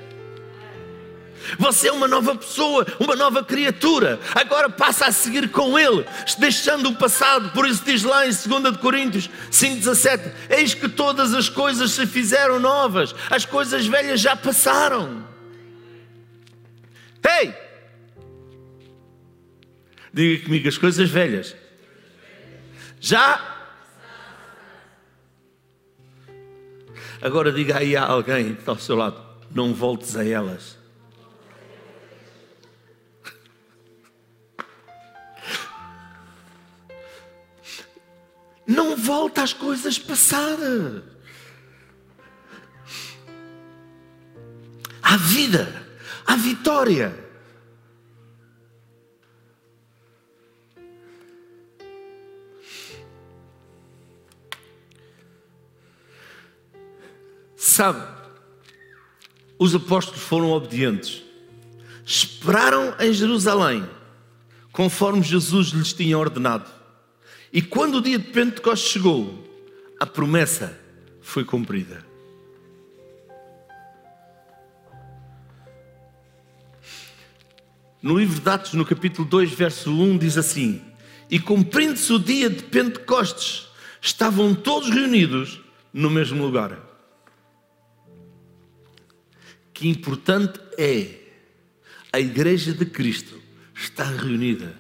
Você 1.57 1.87
é 1.87 1.91
uma 1.91 2.07
nova 2.07 2.35
pessoa, 2.35 2.85
uma 2.99 3.15
nova 3.15 3.43
criatura. 3.43 4.19
Agora 4.35 4.69
passa 4.69 5.07
a 5.07 5.11
seguir 5.11 5.49
com 5.49 5.77
Ele, 5.77 6.05
deixando 6.37 6.89
o 6.89 6.95
passado. 6.95 7.51
Por 7.51 7.67
isso 7.67 7.83
diz 7.83 8.03
lá 8.03 8.25
em 8.25 8.31
2 8.31 8.77
Coríntios 8.77 9.29
5,17: 9.51 10.31
Eis 10.49 10.73
que 10.73 10.89
todas 10.89 11.33
as 11.33 11.49
coisas 11.49 11.91
se 11.91 12.05
fizeram 12.05 12.59
novas, 12.59 13.15
as 13.29 13.45
coisas 13.45 13.85
velhas 13.85 14.21
já 14.21 14.35
passaram. 14.35 15.27
Ei! 17.27 17.53
Diga 20.13 20.43
comigo, 20.45 20.67
as 20.67 20.77
coisas 20.77 21.09
velhas 21.09 21.55
já. 22.99 23.57
Agora 27.21 27.51
diga 27.51 27.77
aí 27.77 27.95
a 27.95 28.05
alguém 28.05 28.55
que 28.55 28.61
está 28.61 28.71
ao 28.71 28.79
seu 28.79 28.95
lado: 28.95 29.21
não 29.53 29.73
voltes 29.73 30.15
a 30.15 30.25
elas. 30.25 30.78
Volta 39.09 39.41
às 39.41 39.53
coisas 39.53 39.97
passadas. 39.97 41.01
À 45.01 45.17
vida, 45.17 45.83
à 46.27 46.35
vitória. 46.35 47.27
Sabe, 57.57 58.05
os 59.57 59.73
apóstolos 59.73 60.21
foram 60.21 60.51
obedientes, 60.51 61.23
esperaram 62.05 62.93
em 62.99 63.11
Jerusalém, 63.11 63.89
conforme 64.71 65.23
Jesus 65.23 65.69
lhes 65.69 65.93
tinha 65.93 66.15
ordenado. 66.15 66.78
E 67.51 67.61
quando 67.61 67.95
o 67.95 68.01
dia 68.01 68.19
de 68.19 68.27
Pentecostes 68.27 68.91
chegou, 68.91 69.47
a 69.99 70.05
promessa 70.05 70.79
foi 71.21 71.43
cumprida. 71.43 72.05
No 78.01 78.17
livro 78.17 78.39
de 78.39 78.49
Atos, 78.49 78.73
no 78.73 78.85
capítulo 78.85 79.27
2, 79.27 79.51
verso 79.51 79.91
1, 79.91 80.17
diz 80.19 80.37
assim: 80.37 80.81
E 81.29 81.39
cumprindo-se 81.39 82.13
o 82.13 82.19
dia 82.19 82.49
de 82.49 82.63
Pentecostes, 82.63 83.67
estavam 84.01 84.53
todos 84.55 84.89
reunidos 84.89 85.59
no 85.91 86.09
mesmo 86.09 86.43
lugar. 86.45 86.79
Que 89.73 89.89
importante 89.89 90.59
é 90.77 91.19
a 92.13 92.19
Igreja 92.19 92.73
de 92.73 92.85
Cristo 92.85 93.39
estar 93.73 94.11
reunida 94.13 94.75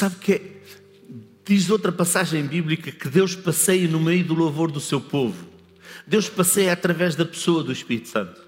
Sabe 0.00 0.16
que? 0.16 0.40
Diz 1.44 1.68
outra 1.68 1.92
passagem 1.92 2.46
bíblica 2.46 2.90
que 2.90 3.06
Deus 3.06 3.36
passeia 3.36 3.86
no 3.86 4.00
meio 4.00 4.24
do 4.24 4.32
louvor 4.32 4.72
do 4.72 4.80
seu 4.80 4.98
povo. 4.98 5.46
Deus 6.06 6.26
passeia 6.26 6.72
através 6.72 7.14
da 7.14 7.26
pessoa 7.26 7.62
do 7.62 7.70
Espírito 7.70 8.08
Santo. 8.08 8.40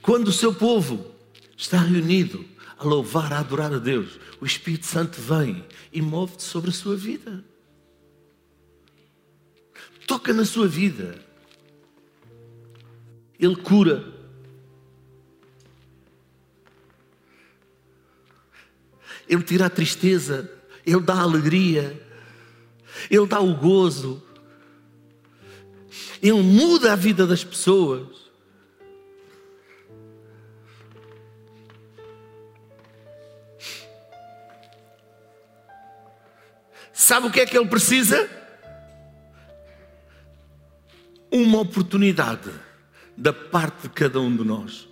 Quando 0.00 0.28
o 0.28 0.32
seu 0.32 0.54
povo 0.54 1.04
está 1.54 1.80
reunido 1.80 2.42
a 2.78 2.84
louvar, 2.84 3.30
a 3.30 3.40
adorar 3.40 3.74
a 3.74 3.78
Deus, 3.78 4.18
o 4.40 4.46
Espírito 4.46 4.86
Santo 4.86 5.20
vem 5.20 5.62
e 5.92 6.00
move-te 6.00 6.42
sobre 6.42 6.70
a 6.70 6.72
sua 6.72 6.96
vida. 6.96 7.44
Toca 10.06 10.32
na 10.32 10.46
sua 10.46 10.66
vida. 10.66 11.22
Ele 13.38 13.56
cura, 13.56 14.19
Ele 19.30 19.44
tira 19.44 19.66
a 19.66 19.70
tristeza, 19.70 20.50
Ele 20.84 21.00
dá 21.00 21.14
a 21.14 21.22
alegria, 21.22 22.04
Ele 23.08 23.26
dá 23.28 23.38
o 23.38 23.54
gozo, 23.54 24.20
Ele 26.20 26.42
muda 26.42 26.92
a 26.92 26.96
vida 26.96 27.24
das 27.28 27.44
pessoas. 27.44 28.08
Sabe 36.92 37.28
o 37.28 37.30
que 37.30 37.38
é 37.38 37.46
que 37.46 37.56
Ele 37.56 37.68
precisa? 37.68 38.28
Uma 41.30 41.60
oportunidade 41.60 42.50
da 43.16 43.32
parte 43.32 43.82
de 43.82 43.90
cada 43.90 44.18
um 44.18 44.36
de 44.36 44.42
nós. 44.42 44.89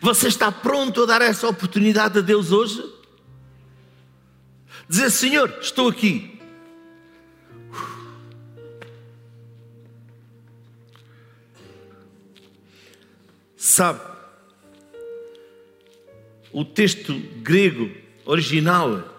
Você 0.00 0.28
está 0.28 0.50
pronto 0.50 1.02
a 1.02 1.06
dar 1.06 1.22
essa 1.22 1.48
oportunidade 1.48 2.18
a 2.18 2.22
Deus 2.22 2.52
hoje? 2.52 2.82
Dizer, 4.88 5.10
Senhor, 5.10 5.58
estou 5.60 5.88
aqui. 5.88 6.38
Sabe, 13.56 14.00
o 16.52 16.64
texto 16.64 17.12
grego 17.42 17.90
original 18.24 19.16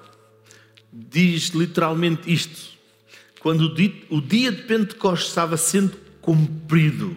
diz 0.92 1.50
literalmente 1.50 2.32
isto. 2.32 2.78
Quando 3.40 3.74
o 4.10 4.22
dia 4.22 4.52
de 4.52 4.64
Pentecostes 4.64 5.30
estava 5.30 5.58
sendo 5.58 5.96
cumprido, 6.22 7.16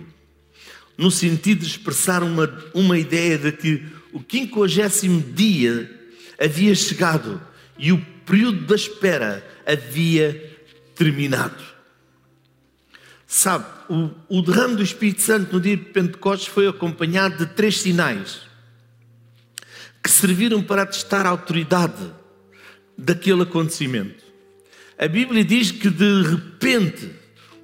no 1.01 1.11
sentido 1.11 1.61
de 1.61 1.67
expressar 1.67 2.23
uma, 2.23 2.47
uma 2.75 2.99
ideia 2.99 3.39
de 3.39 3.51
que 3.53 3.87
o 4.13 4.21
quinquagésimo 4.21 5.23
dia 5.33 5.91
havia 6.39 6.75
chegado 6.75 7.41
e 7.79 7.91
o 7.91 8.05
período 8.27 8.67
da 8.67 8.75
espera 8.75 9.43
havia 9.65 10.61
terminado. 10.95 11.65
Sabe, 13.27 13.65
o, 13.89 14.11
o 14.29 14.43
derrame 14.43 14.77
do 14.77 14.83
Espírito 14.83 15.23
Santo 15.23 15.55
no 15.55 15.61
dia 15.61 15.75
de 15.75 15.85
Pentecostes 15.85 16.49
foi 16.49 16.69
acompanhado 16.69 17.47
de 17.47 17.55
três 17.55 17.81
sinais 17.81 18.43
que 20.03 20.11
serviram 20.11 20.63
para 20.63 20.85
testar 20.85 21.25
a 21.25 21.31
autoridade 21.31 22.13
daquele 22.99 23.45
acontecimento. 23.45 24.23
A 24.99 25.09
Bíblia 25.09 25.47
diz 25.47 25.71
que 25.71 25.89
de 25.89 26.23
repente 26.25 27.20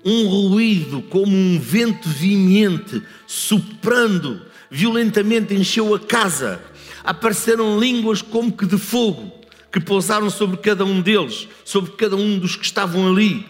um 0.07 0.28
ruído 0.28 1.02
como 1.02 1.36
um 1.36 1.59
vento 1.59 2.09
vimiente, 2.09 3.02
soprando 3.26 4.46
violentamente, 4.70 5.52
encheu 5.52 5.92
a 5.96 5.98
casa. 5.98 6.62
Apareceram 7.02 7.80
línguas 7.80 8.22
como 8.22 8.52
que 8.52 8.64
de 8.64 8.78
fogo, 8.78 9.40
que 9.72 9.80
pousaram 9.80 10.30
sobre 10.30 10.59
cada 10.59 10.84
um 10.84 11.02
deles, 11.02 11.48
sobre 11.64 11.90
cada 11.92 12.14
um 12.14 12.38
dos 12.38 12.54
que 12.54 12.64
estavam 12.64 13.09
ali. 13.09 13.44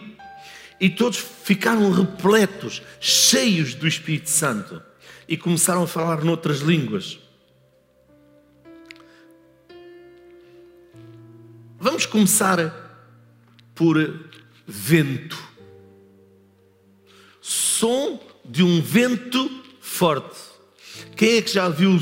E 0.79 0.89
todos 0.89 1.17
ficaram 1.17 1.91
repletos, 1.91 2.81
cheios 2.99 3.75
do 3.75 3.87
Espírito 3.87 4.29
Santo, 4.31 4.81
e 5.27 5.37
começaram 5.37 5.83
a 5.83 5.87
falar 5.87 6.23
noutras 6.23 6.61
línguas. 6.61 7.19
Vamos 11.79 12.07
começar 12.07 12.73
por 13.75 13.97
vento. 14.65 15.56
Som 17.77 18.19
de 18.43 18.63
um 18.63 18.81
vento 18.81 19.63
forte. 19.79 20.39
Quem 21.15 21.37
é 21.37 21.41
que 21.43 21.51
já 21.51 21.69
viu 21.69 21.99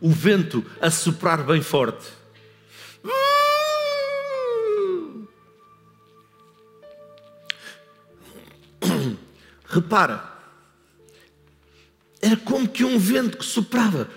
o 0.00 0.10
vento 0.10 0.68
a 0.80 0.90
soprar 0.90 1.46
bem 1.46 1.62
forte? 1.62 2.08
Repara, 9.68 10.28
era 12.20 12.36
como 12.38 12.66
que 12.66 12.82
um 12.84 12.98
vento 12.98 13.38
que 13.38 13.44
soprava. 13.44 14.10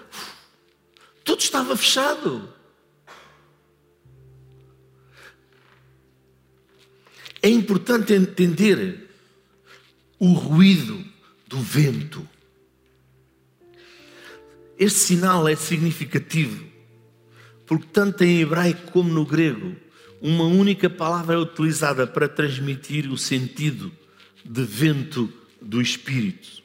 Tudo 1.23 1.39
estava 1.39 1.77
fechado. 1.77 2.51
É 7.43 7.49
importante 7.49 8.11
entender 8.11 9.04
o 10.19 10.33
ruído 10.33 11.03
do 11.47 11.59
vento. 11.59 12.27
Este 14.77 14.99
sinal 14.99 15.47
é 15.47 15.55
significativo, 15.55 16.65
porque 17.65 17.87
tanto 17.91 18.23
em 18.23 18.41
hebraico 18.41 18.91
como 18.91 19.09
no 19.09 19.25
grego, 19.25 19.75
uma 20.21 20.45
única 20.45 20.89
palavra 20.89 21.35
é 21.35 21.37
utilizada 21.37 22.07
para 22.07 22.27
transmitir 22.27 23.11
o 23.11 23.17
sentido 23.17 23.91
de 24.43 24.63
vento 24.63 25.31
do 25.61 25.81
Espírito. 25.81 26.63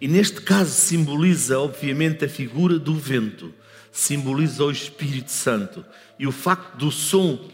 E 0.00 0.06
neste 0.06 0.40
caso 0.40 0.70
simboliza, 0.70 1.58
obviamente, 1.58 2.24
a 2.24 2.28
figura 2.28 2.78
do 2.78 2.94
vento, 2.94 3.52
simboliza 3.90 4.64
o 4.64 4.70
Espírito 4.70 5.30
Santo. 5.30 5.84
E 6.18 6.26
o 6.26 6.32
facto 6.32 6.76
do 6.76 6.90
som 6.90 7.48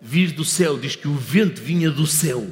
vir 0.00 0.32
do 0.32 0.44
céu, 0.44 0.76
diz 0.76 0.96
que 0.96 1.06
o 1.06 1.14
vento 1.14 1.62
vinha 1.62 1.90
do 1.90 2.06
céu, 2.06 2.44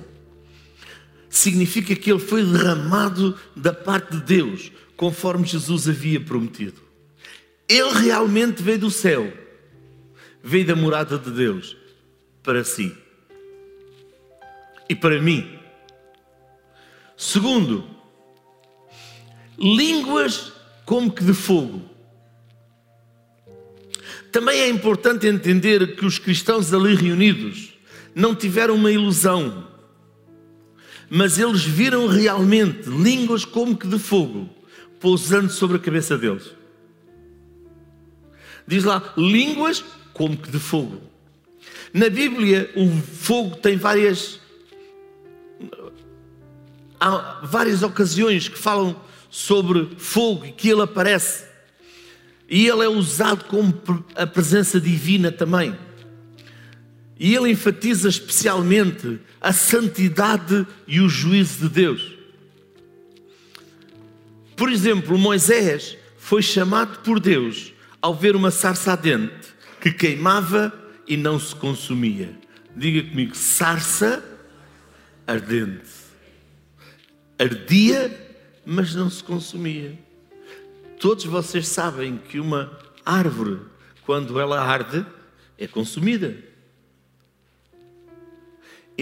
significa 1.31 1.95
que 1.95 2.11
ele 2.11 2.18
foi 2.18 2.45
derramado 2.45 3.39
da 3.57 3.72
parte 3.72 4.16
de 4.16 4.22
Deus, 4.22 4.72
conforme 4.97 5.47
Jesus 5.47 5.89
havia 5.89 6.20
prometido. 6.20 6.83
Ele 7.68 7.93
realmente 7.93 8.62
veio 8.62 8.81
do 8.81 8.91
céu, 8.91 9.33
veio 10.43 10.66
da 10.66 10.74
morada 10.74 11.16
de 11.16 11.31
Deus 11.31 11.76
para 12.43 12.64
si 12.64 12.95
e 14.89 14.95
para 14.95 15.22
mim. 15.22 15.57
Segundo, 17.16 17.89
línguas 19.57 20.53
como 20.85 21.12
que 21.12 21.22
de 21.22 21.33
fogo. 21.33 21.89
Também 24.33 24.61
é 24.61 24.68
importante 24.68 25.28
entender 25.28 25.95
que 25.95 26.05
os 26.05 26.18
cristãos 26.18 26.74
ali 26.74 26.97
reunidos 26.97 27.74
não 28.14 28.35
tiveram 28.35 28.74
uma 28.74 28.91
ilusão, 28.91 29.70
mas 31.11 31.38
eles 31.38 31.64
viram 31.64 32.06
realmente 32.06 32.88
línguas 32.88 33.44
como 33.44 33.76
que 33.76 33.88
de 33.88 33.98
fogo 33.98 34.48
pousando 35.00 35.50
sobre 35.50 35.78
a 35.78 35.80
cabeça 35.80 36.16
deles. 36.16 36.52
Diz 38.66 38.84
lá, 38.84 39.12
línguas 39.16 39.84
como 40.12 40.36
que 40.36 40.50
de 40.50 40.58
fogo. 40.61 41.00
Na 41.92 42.08
Bíblia, 42.08 42.70
o 42.76 42.88
fogo 43.02 43.56
tem 43.56 43.76
várias. 43.76 44.38
Há 47.00 47.40
várias 47.42 47.82
ocasiões 47.82 48.48
que 48.48 48.58
falam 48.58 48.94
sobre 49.28 49.88
fogo 49.96 50.44
e 50.44 50.52
que 50.52 50.68
ele 50.68 50.82
aparece. 50.82 51.44
E 52.48 52.68
ele 52.68 52.84
é 52.84 52.88
usado 52.88 53.44
como 53.46 53.74
a 54.14 54.26
presença 54.26 54.80
divina 54.80 55.32
também. 55.32 55.76
E 57.21 57.37
ele 57.37 57.51
enfatiza 57.51 58.09
especialmente 58.09 59.21
a 59.43 59.53
santidade 59.53 60.66
e 60.89 61.03
o 61.03 61.09
juízo 61.09 61.68
de 61.68 61.75
Deus. 61.75 62.14
Por 64.57 64.73
exemplo, 64.73 65.18
Moisés 65.18 65.99
foi 66.16 66.41
chamado 66.41 67.01
por 67.01 67.21
Deus 67.21 67.75
ao 68.01 68.14
ver 68.14 68.35
uma 68.35 68.51
sarça 68.51 68.93
ardente 68.93 69.55
que 69.83 69.93
queimava 69.93 70.73
e 71.07 71.14
não 71.14 71.39
se 71.39 71.55
consumia. 71.55 72.35
Diga 72.75 73.07
comigo, 73.11 73.37
sarça 73.37 74.25
ardente. 75.27 75.91
Ardia, 77.39 78.39
mas 78.64 78.95
não 78.95 79.11
se 79.11 79.23
consumia. 79.23 79.99
Todos 80.99 81.27
vocês 81.27 81.68
sabem 81.68 82.16
que 82.16 82.41
uma 82.41 82.79
árvore, 83.05 83.61
quando 84.07 84.41
ela 84.41 84.59
arde, 84.59 85.05
é 85.59 85.66
consumida. 85.66 86.49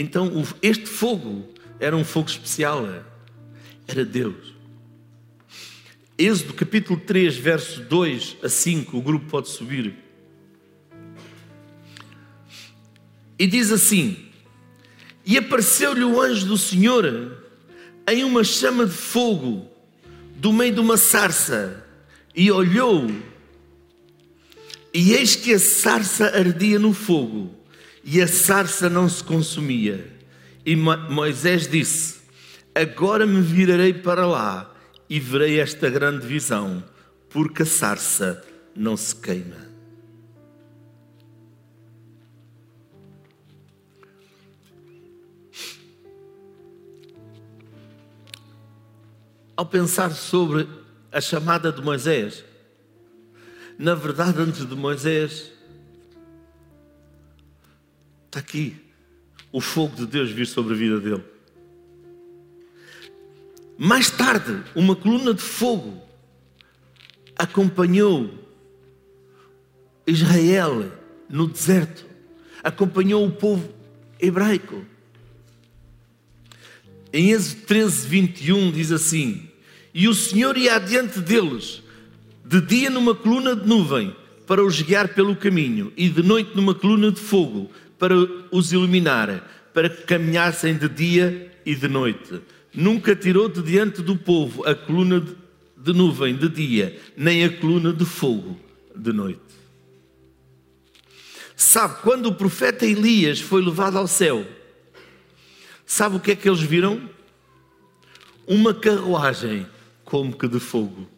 Então, 0.01 0.47
este 0.63 0.87
fogo 0.87 1.45
era 1.81 1.97
um 1.97 2.05
fogo 2.05 2.29
especial, 2.29 2.87
era 3.85 4.05
Deus. 4.05 4.55
Êxodo 6.17 6.55
capítulo 6.55 7.01
3, 7.01 7.37
verso 7.37 7.81
2 7.81 8.37
a 8.45 8.49
5, 8.49 8.97
o 8.97 9.03
grupo 9.03 9.27
pode 9.27 9.49
subir. 9.49 9.97
E 13.37 13.45
diz 13.45 13.73
assim: 13.73 14.27
E 15.27 15.37
apareceu-lhe 15.37 16.05
o 16.05 16.21
anjo 16.23 16.47
do 16.47 16.57
Senhor 16.57 17.45
em 18.07 18.23
uma 18.23 18.45
chama 18.45 18.87
de 18.87 18.95
fogo 18.95 19.69
do 20.37 20.53
meio 20.53 20.75
de 20.75 20.81
uma 20.81 20.97
sarça 20.97 21.85
e 22.37 22.53
olhou, 22.53 23.11
e 24.95 25.13
eis 25.13 25.35
que 25.35 25.53
a 25.53 25.59
sarça 25.59 26.27
ardia 26.27 26.79
no 26.79 26.95
fogo, 26.95 27.58
e 28.11 28.23
a 28.23 28.27
sarça 28.27 28.89
não 28.89 29.07
se 29.07 29.23
consumia. 29.23 30.11
E 30.65 30.75
Moisés 30.75 31.69
disse: 31.69 32.21
Agora 32.75 33.27
me 33.27 33.43
virarei 33.43 33.93
para 33.93 34.27
lá 34.27 34.75
e 35.11 35.21
verei 35.21 35.61
esta 35.61 35.91
grande 35.91 36.27
visão, 36.27 36.83
porque 37.29 37.65
a 37.65 37.67
sarça 37.67 38.43
não 38.75 38.97
se 38.97 39.15
queima. 39.15 39.69
Ao 49.55 49.67
pensar 49.67 50.13
sobre 50.13 50.67
a 51.13 51.21
chamada 51.21 51.71
de 51.71 51.83
Moisés. 51.83 52.43
Na 53.79 53.95
verdade, 53.95 54.41
antes 54.41 54.67
de 54.67 54.75
Moisés, 54.75 55.58
está 58.39 58.41
aqui 58.41 58.77
o 59.51 59.61
fogo 59.61 59.97
de 59.97 60.07
Deus 60.07 60.31
vir 60.31 60.47
sobre 60.47 60.75
a 60.75 60.77
vida 60.77 61.01
dele. 61.01 61.25
Mais 63.77 64.11
tarde, 64.11 64.63
uma 64.75 64.95
coluna 64.95 65.35
de 65.35 65.43
fogo 65.43 66.01
acompanhou 67.37 68.31
Israel 70.07 70.91
no 71.29 71.47
deserto, 71.47 72.05
acompanhou 72.63 73.27
o 73.27 73.31
povo 73.31 73.73
hebraico. 74.21 74.85
Em 77.13 77.31
Êxodo 77.33 77.63
13, 77.63 78.07
21 78.09 78.73
diz 78.73 78.93
assim: 78.93 79.49
e 79.95 80.09
o 80.09 80.15
Senhor 80.15 80.57
ia 80.57 80.77
adiante 80.77 81.21
deles, 81.21 81.83
de 82.45 82.61
dia 82.61 82.91
numa 82.91 83.15
coluna 83.15 83.57
de 83.57 83.67
nuvem, 83.67 84.15
para 84.47 84.65
os 84.65 84.81
guiar 84.81 85.09
pelo 85.09 85.37
caminho, 85.37 85.93
e 85.97 86.09
de 86.09 86.23
noite 86.23 86.53
numa 86.55 86.75
coluna 86.75 87.13
de 87.13 87.21
fogo, 87.21 87.71
para 87.99 88.15
os 88.51 88.73
iluminar, 88.73 89.71
para 89.75 89.89
que 89.89 90.03
caminhassem 90.03 90.77
de 90.77 90.89
dia 90.89 91.53
e 91.65 91.75
de 91.75 91.89
noite. 91.89 92.41
Nunca 92.73 93.17
tirou 93.17 93.49
de 93.49 93.63
diante 93.63 94.03
do 94.03 94.17
povo 94.17 94.65
a 94.65 94.75
coluna 94.75 95.25
de 95.77 95.93
nuvem 95.93 96.37
de 96.37 96.49
dia, 96.49 96.99
nem 97.17 97.45
a 97.45 97.51
coluna 97.51 97.93
de 97.93 98.05
fogo 98.05 98.59
de 98.95 99.13
noite. 99.13 99.41
Sabe, 101.57 102.03
quando 102.03 102.27
o 102.27 102.35
profeta 102.35 102.87
Elias 102.87 103.41
foi 103.41 103.63
levado 103.63 103.99
ao 103.99 104.07
céu, 104.07 104.47
sabe 105.85 106.17
o 106.17 106.21
que 106.21 106.31
é 106.31 106.37
que 106.37 106.49
eles 106.49 106.61
viram? 106.61 107.09
Uma 108.47 108.73
carruagem 108.73 109.67
como 110.05 110.37
que 110.37 110.47
de 110.49 110.61
fogo. 110.61 111.09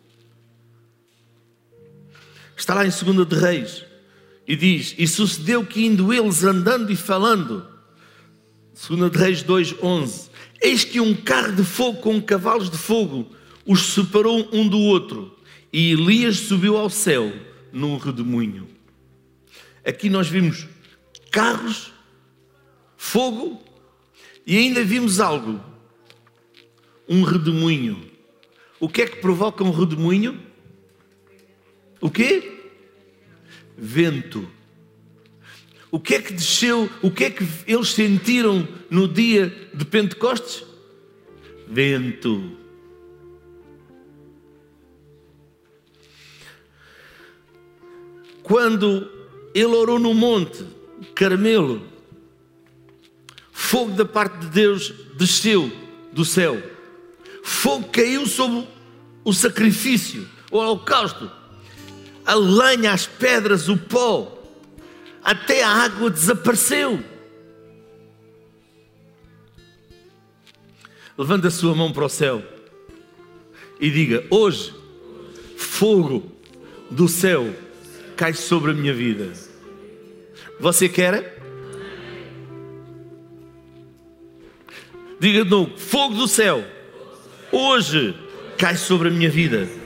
Está 2.56 2.74
lá 2.74 2.84
em 2.84 2.90
2 2.90 3.28
de 3.28 3.36
Reis 3.36 3.89
e 4.50 4.56
diz: 4.56 4.96
E 4.98 5.06
sucedeu 5.06 5.64
que 5.64 5.86
indo 5.86 6.12
eles 6.12 6.42
andando 6.42 6.90
e 6.90 6.96
falando, 6.96 7.64
2 8.88 9.12
de 9.12 9.16
Reis 9.16 9.42
2:11, 9.44 10.28
eis 10.60 10.82
que 10.82 10.98
um 10.98 11.14
carro 11.14 11.52
de 11.52 11.62
fogo 11.62 12.00
com 12.00 12.20
cavalos 12.20 12.68
de 12.68 12.76
fogo 12.76 13.30
os 13.64 13.94
separou 13.94 14.48
um 14.52 14.66
do 14.66 14.80
outro, 14.80 15.38
e 15.72 15.92
Elias 15.92 16.36
subiu 16.36 16.76
ao 16.76 16.90
céu 16.90 17.32
num 17.72 17.96
redemoinho. 17.96 18.66
Aqui 19.86 20.10
nós 20.10 20.26
vimos 20.26 20.66
carros, 21.30 21.92
fogo 22.96 23.62
e 24.44 24.58
ainda 24.58 24.82
vimos 24.82 25.20
algo, 25.20 25.60
um 27.08 27.22
redemoinho. 27.22 28.04
O 28.80 28.88
que 28.88 29.02
é 29.02 29.06
que 29.06 29.18
provoca 29.18 29.62
um 29.62 29.70
redemoinho? 29.70 30.42
O 32.00 32.10
quê? 32.10 32.59
Vento. 33.80 34.46
O 35.90 35.98
que 35.98 36.14
é 36.14 36.20
que 36.20 36.34
desceu, 36.34 36.88
o 37.02 37.10
que 37.10 37.24
é 37.24 37.30
que 37.30 37.44
eles 37.66 37.88
sentiram 37.88 38.68
no 38.90 39.08
dia 39.08 39.48
de 39.72 39.84
Pentecostes? 39.86 40.64
Vento. 41.66 42.58
Quando 48.42 49.10
ele 49.54 49.74
orou 49.74 49.98
no 49.98 50.12
monte 50.12 50.64
Carmelo, 51.14 51.82
fogo 53.50 53.92
da 53.92 54.04
parte 54.04 54.38
de 54.40 54.46
Deus 54.48 54.92
desceu 55.16 55.72
do 56.12 56.24
céu. 56.24 56.62
Fogo 57.42 57.88
caiu 57.88 58.26
sobre 58.26 58.68
o 59.24 59.32
sacrifício, 59.32 60.28
o 60.50 60.58
holocausto, 60.58 61.30
a 62.30 62.34
lenha, 62.36 62.92
as 62.92 63.08
pedras, 63.08 63.68
o 63.68 63.76
pó, 63.76 64.38
até 65.20 65.64
a 65.64 65.68
água 65.68 66.08
desapareceu. 66.08 67.02
Levanta 71.18 71.48
a 71.48 71.50
sua 71.50 71.74
mão 71.74 71.92
para 71.92 72.04
o 72.04 72.08
céu 72.08 72.40
e 73.80 73.90
diga: 73.90 74.24
Hoje, 74.30 74.72
fogo 75.56 76.30
do 76.88 77.08
céu 77.08 77.52
cai 78.16 78.32
sobre 78.32 78.70
a 78.70 78.74
minha 78.74 78.94
vida. 78.94 79.32
Você 80.60 80.88
quer? 80.88 81.36
Diga 85.18 85.42
de 85.44 85.50
novo: 85.50 85.76
fogo 85.76 86.14
do 86.14 86.28
céu, 86.28 86.64
hoje 87.50 88.14
cai 88.56 88.76
sobre 88.76 89.08
a 89.08 89.10
minha 89.10 89.28
vida. 89.28 89.79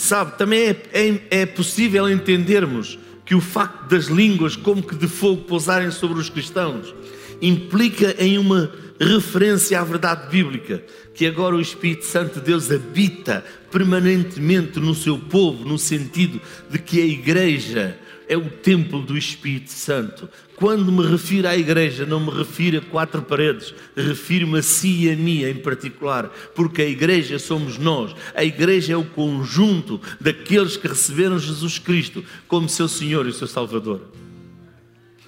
Sabe, 0.00 0.38
também 0.38 0.60
é, 0.60 0.76
é, 0.94 1.42
é 1.42 1.46
possível 1.46 2.08
entendermos 2.08 2.98
que 3.22 3.34
o 3.34 3.40
facto 3.40 3.86
das 3.86 4.06
línguas 4.06 4.56
como 4.56 4.82
que 4.82 4.94
de 4.94 5.06
fogo 5.06 5.42
pousarem 5.42 5.90
sobre 5.90 6.18
os 6.18 6.30
cristãos 6.30 6.94
implica 7.42 8.16
em 8.18 8.38
uma 8.38 8.72
referência 9.00 9.80
à 9.80 9.84
verdade 9.84 10.28
bíblica, 10.30 10.84
que 11.14 11.26
agora 11.26 11.56
o 11.56 11.60
Espírito 11.60 12.04
Santo 12.04 12.38
de 12.38 12.46
Deus 12.46 12.70
habita 12.70 13.44
permanentemente 13.70 14.78
no 14.78 14.94
seu 14.94 15.18
povo, 15.18 15.64
no 15.64 15.78
sentido 15.78 16.40
de 16.68 16.78
que 16.78 17.00
a 17.00 17.06
igreja 17.06 17.98
é 18.28 18.36
o 18.36 18.48
templo 18.48 19.02
do 19.02 19.18
Espírito 19.18 19.70
Santo. 19.70 20.28
Quando 20.54 20.92
me 20.92 21.04
refiro 21.04 21.48
à 21.48 21.56
igreja, 21.56 22.04
não 22.04 22.20
me 22.20 22.30
refiro 22.30 22.78
a 22.78 22.80
quatro 22.80 23.22
paredes, 23.22 23.74
refiro-me 23.96 24.58
a 24.58 24.62
si 24.62 25.06
e 25.06 25.10
a 25.10 25.16
mim 25.16 25.42
em 25.42 25.56
particular, 25.56 26.28
porque 26.54 26.82
a 26.82 26.88
igreja 26.88 27.38
somos 27.38 27.78
nós. 27.78 28.14
A 28.34 28.44
igreja 28.44 28.92
é 28.92 28.96
o 28.96 29.04
conjunto 29.04 30.00
daqueles 30.20 30.76
que 30.76 30.86
receberam 30.86 31.38
Jesus 31.38 31.78
Cristo 31.78 32.22
como 32.46 32.68
seu 32.68 32.86
Senhor 32.86 33.26
e 33.26 33.32
seu 33.32 33.48
Salvador. 33.48 34.02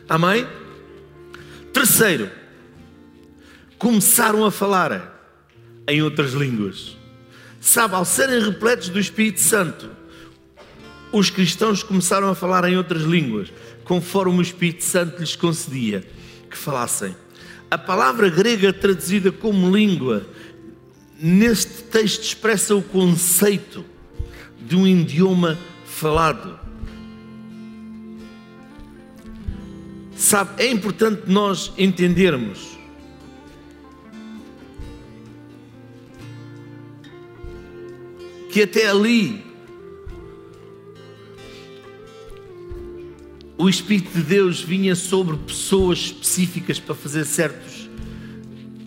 Amém? 0.09 0.47
Terceiro, 1.73 2.31
começaram 3.83 4.45
a 4.45 4.51
falar 4.53 5.12
em 5.89 6.01
outras 6.03 6.35
línguas. 6.35 6.97
Sabe, 7.61 7.97
ao 7.97 8.05
serem 8.05 8.41
repletos 8.41 8.89
do 8.89 9.01
Espírito 9.01 9.41
Santo, 9.41 9.91
os 11.11 11.30
cristãos 11.30 11.83
começaram 11.83 12.28
a 12.28 12.35
falar 12.37 12.62
em 12.70 12.76
outras 12.76 13.03
línguas 13.03 13.53
conforme 13.83 14.39
o 14.39 14.41
Espírito 14.41 14.85
Santo 14.85 15.18
lhes 15.18 15.35
concedia 15.35 16.07
que 16.49 16.57
falassem. 16.57 17.16
A 17.68 17.76
palavra 17.76 18.30
grega 18.30 18.72
traduzida 18.72 19.33
como 19.33 19.76
língua, 19.76 20.28
neste 21.18 21.83
texto 21.83 22.22
expressa 22.22 22.76
o 22.76 22.83
conceito 22.83 23.85
de 24.61 24.76
um 24.76 24.87
idioma 24.87 25.59
falado. 25.85 26.57
Sabe, 30.14 30.62
é 30.62 30.70
importante 30.70 31.22
nós 31.26 31.72
entendermos 31.76 32.72
que 38.53 38.61
até 38.61 38.86
ali 38.86 39.42
o 43.57 43.66
Espírito 43.66 44.11
de 44.12 44.22
Deus 44.22 44.61
vinha 44.61 44.94
sobre 44.94 45.38
pessoas 45.38 45.98
específicas 45.98 46.78
para 46.78 46.94
fazer 46.94 47.24
certos, 47.24 47.88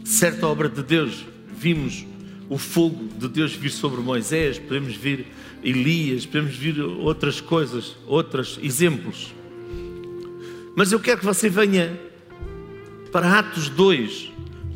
certa 0.04 0.46
obra 0.46 0.70
de 0.70 0.84
Deus. 0.84 1.26
Vimos 1.58 2.06
o 2.48 2.60
fogo 2.60 3.10
de 3.18 3.28
Deus 3.28 3.56
vir 3.56 3.72
sobre 3.72 4.02
Moisés, 4.02 4.60
podemos 4.60 4.96
vir 4.96 5.26
Elias, 5.64 6.28
podemos 6.28 6.56
vir 6.56 6.80
outras 6.80 7.42
coisas, 7.42 7.96
outros 8.06 8.60
exemplos. 8.62 9.34
Mas 10.76 10.92
eu 10.92 11.00
quero 11.00 11.22
que 11.22 11.26
você 11.26 11.50
venha 11.50 12.00
para 13.12 13.40
Atos 13.40 13.68
2, 13.70 14.32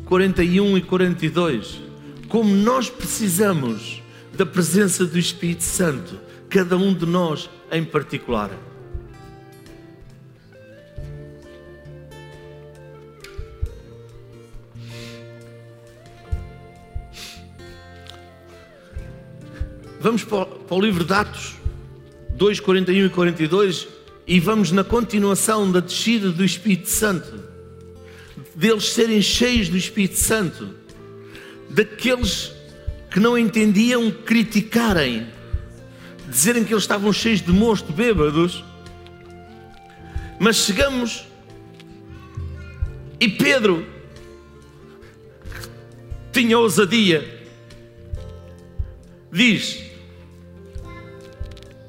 41 0.06 0.78
e 0.78 0.82
42. 0.82 1.80
Como 2.28 2.52
nós 2.56 2.90
precisamos 2.90 3.99
da 4.40 4.46
presença 4.46 5.04
do 5.04 5.18
Espírito 5.18 5.64
Santo, 5.64 6.18
cada 6.48 6.74
um 6.74 6.94
de 6.94 7.04
nós 7.04 7.50
em 7.70 7.84
particular. 7.84 8.50
Vamos 20.00 20.24
para 20.24 20.48
o 20.70 20.80
livro 20.80 21.04
de 21.04 21.12
Atos 21.12 21.56
2, 22.30 22.60
41 22.60 23.04
e 23.04 23.10
42 23.10 23.88
e 24.26 24.40
vamos 24.40 24.72
na 24.72 24.82
continuação 24.82 25.70
da 25.70 25.80
descida 25.80 26.32
do 26.32 26.42
Espírito 26.42 26.88
Santo, 26.88 27.44
deles 28.54 28.88
serem 28.88 29.20
cheios 29.20 29.68
do 29.68 29.76
Espírito 29.76 30.16
Santo, 30.16 30.70
daqueles 31.68 32.58
que 33.10 33.18
não 33.18 33.36
entendiam 33.36 34.10
criticarem, 34.10 35.26
dizerem 36.28 36.64
que 36.64 36.72
eles 36.72 36.84
estavam 36.84 37.12
cheios 37.12 37.40
de 37.42 37.52
mosto, 37.52 37.92
bêbados. 37.92 38.64
Mas 40.38 40.56
chegamos 40.56 41.26
e 43.20 43.28
Pedro 43.28 43.86
tinha 46.32 46.58
ousadia, 46.58 47.46
diz: 49.30 49.82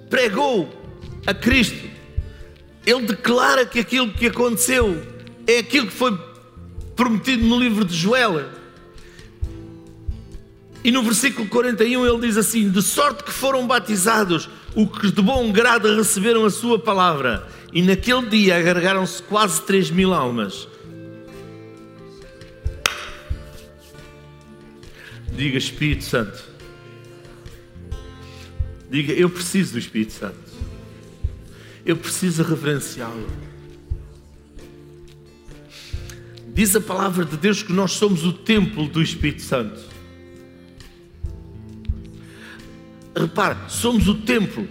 pregou 0.09 0.69
a 1.26 1.34
Cristo, 1.34 1.88
ele 2.86 3.05
declara 3.05 3.65
que 3.65 3.80
aquilo 3.80 4.11
que 4.11 4.28
aconteceu 4.28 5.01
é 5.47 5.59
aquilo 5.59 5.88
que 5.88 5.93
foi 5.93 6.19
prometido 6.95 7.45
no 7.45 7.57
livro 7.57 7.86
de 7.86 7.95
Joel. 7.95 8.61
E 10.84 10.91
no 10.91 11.03
versículo 11.03 11.47
41 11.47 12.05
ele 12.05 12.27
diz 12.27 12.38
assim: 12.38 12.69
De 12.69 12.82
sorte 12.82 13.23
que 13.23 13.32
foram 13.32 13.67
batizados 13.67 14.49
os 14.75 14.99
que 14.99 15.11
de 15.11 15.21
bom 15.21 15.51
grado 15.51 15.95
receberam 15.95 16.45
a 16.45 16.49
sua 16.49 16.79
palavra, 16.79 17.47
e 17.71 17.82
naquele 17.82 18.27
dia 18.27 18.57
agregaram-se 18.57 19.21
quase 19.23 19.61
3 19.61 19.91
mil 19.91 20.13
almas. 20.13 20.67
Diga 25.34 25.57
Espírito 25.57 26.03
Santo, 26.03 26.51
Diga, 28.91 29.13
eu 29.13 29.29
preciso 29.29 29.71
do 29.71 29.79
Espírito 29.79 30.11
Santo. 30.11 30.51
Eu 31.86 31.95
preciso 31.95 32.43
reverenciá-lo. 32.43 33.25
Diz 36.53 36.75
a 36.75 36.82
palavra 36.82 37.23
de 37.23 37.38
Deus 37.38 37.63
que 37.63 37.71
nós 37.71 37.93
somos 37.93 38.25
o 38.25 38.34
templo 38.34 38.89
do 38.89 39.01
Espírito 39.01 39.43
Santo. 39.43 39.90
Repare, 43.16 43.57
somos 43.68 44.07
o 44.07 44.16
templo. 44.16 44.68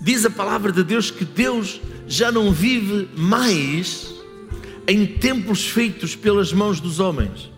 Diz 0.00 0.24
a 0.24 0.30
palavra 0.30 0.72
de 0.72 0.82
Deus 0.82 1.10
que 1.10 1.24
Deus 1.24 1.80
já 2.08 2.32
não 2.32 2.52
vive 2.52 3.08
mais 3.16 4.14
em 4.86 5.06
templos 5.06 5.66
feitos 5.66 6.16
pelas 6.16 6.52
mãos 6.52 6.80
dos 6.80 6.98
homens. 6.98 7.50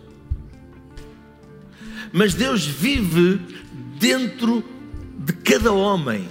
Mas 2.11 2.33
Deus 2.33 2.65
vive 2.65 3.39
dentro 3.97 4.63
de 5.17 5.33
cada 5.33 5.71
homem. 5.71 6.29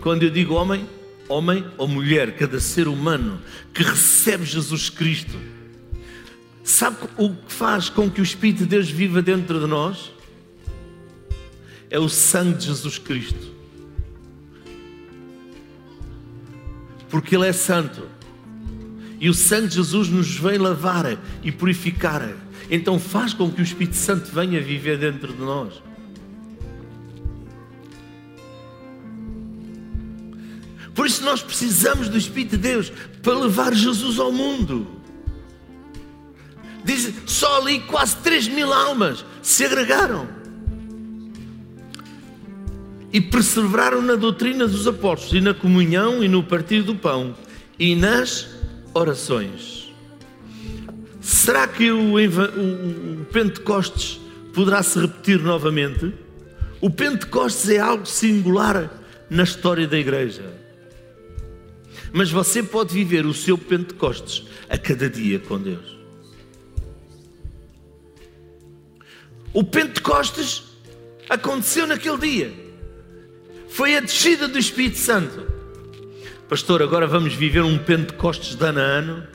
Quando 0.00 0.24
eu 0.24 0.30
digo 0.30 0.54
homem, 0.54 0.88
homem 1.28 1.64
ou 1.78 1.86
mulher, 1.86 2.36
cada 2.36 2.58
ser 2.58 2.88
humano 2.88 3.40
que 3.72 3.82
recebe 3.82 4.44
Jesus 4.44 4.88
Cristo. 4.90 5.36
Sabe 6.64 6.96
o 7.16 7.30
que 7.30 7.52
faz 7.52 7.88
com 7.88 8.10
que 8.10 8.20
o 8.20 8.24
Espírito 8.24 8.60
de 8.60 8.66
Deus 8.66 8.90
viva 8.90 9.20
dentro 9.20 9.60
de 9.60 9.66
nós? 9.66 10.10
É 11.92 11.98
o 11.98 12.08
sangue 12.08 12.56
de 12.56 12.64
Jesus 12.68 12.96
Cristo. 12.96 13.52
Porque 17.10 17.36
Ele 17.36 17.46
é 17.46 17.52
santo. 17.52 18.08
E 19.20 19.28
o 19.28 19.34
sangue 19.34 19.68
de 19.68 19.74
Jesus 19.74 20.08
nos 20.08 20.34
vem 20.34 20.56
lavar 20.56 21.18
e 21.42 21.52
purificar. 21.52 22.34
Então 22.70 22.98
faz 22.98 23.34
com 23.34 23.50
que 23.50 23.60
o 23.60 23.62
Espírito 23.62 23.96
Santo 23.96 24.32
venha 24.32 24.58
viver 24.58 24.96
dentro 24.96 25.34
de 25.34 25.42
Por 30.94 31.06
isso 31.06 31.22
nós 31.24 31.42
precisamos 31.42 32.08
do 32.08 32.16
Espírito 32.16 32.56
de 32.56 32.62
Deus 32.62 32.90
para 33.22 33.38
levar 33.38 33.74
Jesus 33.74 34.18
ao 34.18 34.32
mundo. 34.32 34.86
Diz, 36.82 37.12
só 37.26 37.60
ali 37.60 37.80
quase 37.80 38.16
3 38.16 38.48
mil 38.48 38.72
almas 38.72 39.26
se 39.42 39.66
agregaram 39.66 40.40
e 43.12 43.20
perseveraram 43.20 44.00
na 44.00 44.14
doutrina 44.14 44.66
dos 44.66 44.86
apóstolos, 44.86 45.34
e 45.34 45.40
na 45.40 45.52
comunhão, 45.52 46.24
e 46.24 46.28
no 46.28 46.42
partir 46.42 46.82
do 46.82 46.94
pão, 46.94 47.34
e 47.78 47.94
nas 47.94 48.48
orações. 48.94 49.92
Será 51.20 51.68
que 51.68 51.90
o, 51.90 52.14
o, 52.16 53.24
Pentecostes 53.26 54.18
poderá 54.54 54.82
se 54.82 54.98
repetir 54.98 55.40
novamente? 55.40 56.12
O 56.80 56.90
Pentecostes 56.90 57.68
é 57.68 57.78
algo 57.78 58.06
singular 58.06 58.90
na 59.28 59.42
história 59.42 59.86
da 59.86 59.98
igreja. 59.98 60.44
Mas 62.12 62.30
você 62.30 62.62
pode 62.62 62.92
viver 62.92 63.24
o 63.24 63.32
seu 63.32 63.56
Pentecostes 63.56 64.44
a 64.68 64.76
cada 64.76 65.08
dia 65.08 65.38
com 65.38 65.58
Deus. 65.58 65.96
O 69.52 69.62
Pentecostes 69.62 70.64
aconteceu 71.28 71.86
naquele 71.86 72.18
dia. 72.18 72.71
Foi 73.72 73.96
a 73.96 74.00
descida 74.00 74.46
do 74.46 74.58
Espírito 74.58 74.98
Santo. 74.98 75.46
Pastor, 76.46 76.82
agora 76.82 77.06
vamos 77.06 77.32
viver 77.32 77.62
um 77.62 77.78
Pentecostes 77.78 78.54
de 78.54 78.66
ano 78.66 78.80
a 78.80 78.82
ano. 78.82 79.26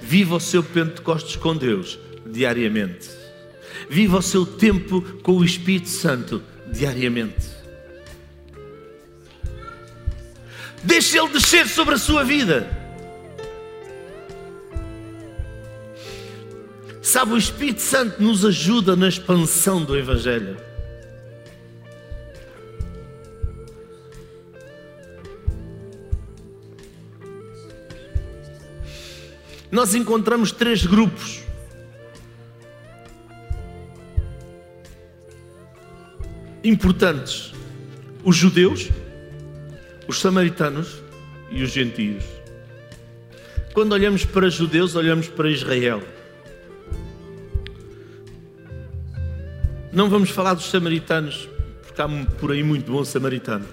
Viva 0.00 0.36
o 0.36 0.40
seu 0.40 0.62
Pentecostes 0.62 1.36
com 1.36 1.54
Deus 1.54 1.98
diariamente. 2.24 3.10
Viva 3.90 4.16
o 4.16 4.22
seu 4.22 4.46
tempo 4.46 5.02
com 5.22 5.32
o 5.32 5.44
Espírito 5.44 5.90
Santo 5.90 6.42
diariamente. 6.72 7.48
Deixe 10.82 11.18
Ele 11.18 11.28
descer 11.28 11.68
sobre 11.68 11.96
a 11.96 11.98
sua 11.98 12.24
vida. 12.24 12.66
Sabe, 17.02 17.34
o 17.34 17.36
Espírito 17.36 17.82
Santo 17.82 18.22
nos 18.22 18.42
ajuda 18.42 18.96
na 18.96 19.06
expansão 19.06 19.84
do 19.84 19.94
Evangelho. 19.98 20.56
Nós 29.76 29.94
encontramos 29.94 30.52
três 30.52 30.86
grupos. 30.86 31.42
Importantes: 36.64 37.52
os 38.24 38.34
judeus, 38.34 38.88
os 40.08 40.18
samaritanos 40.18 41.02
e 41.50 41.62
os 41.62 41.72
gentios. 41.72 42.24
Quando 43.74 43.92
olhamos 43.92 44.24
para 44.24 44.48
judeus, 44.48 44.94
olhamos 44.94 45.28
para 45.28 45.50
Israel. 45.50 46.02
Não 49.92 50.08
vamos 50.08 50.30
falar 50.30 50.54
dos 50.54 50.70
samaritanos, 50.70 51.50
porque 51.82 52.00
há 52.00 52.08
por 52.40 52.50
aí 52.50 52.62
muito 52.62 52.90
bom 52.90 53.04
samaritano. 53.04 53.66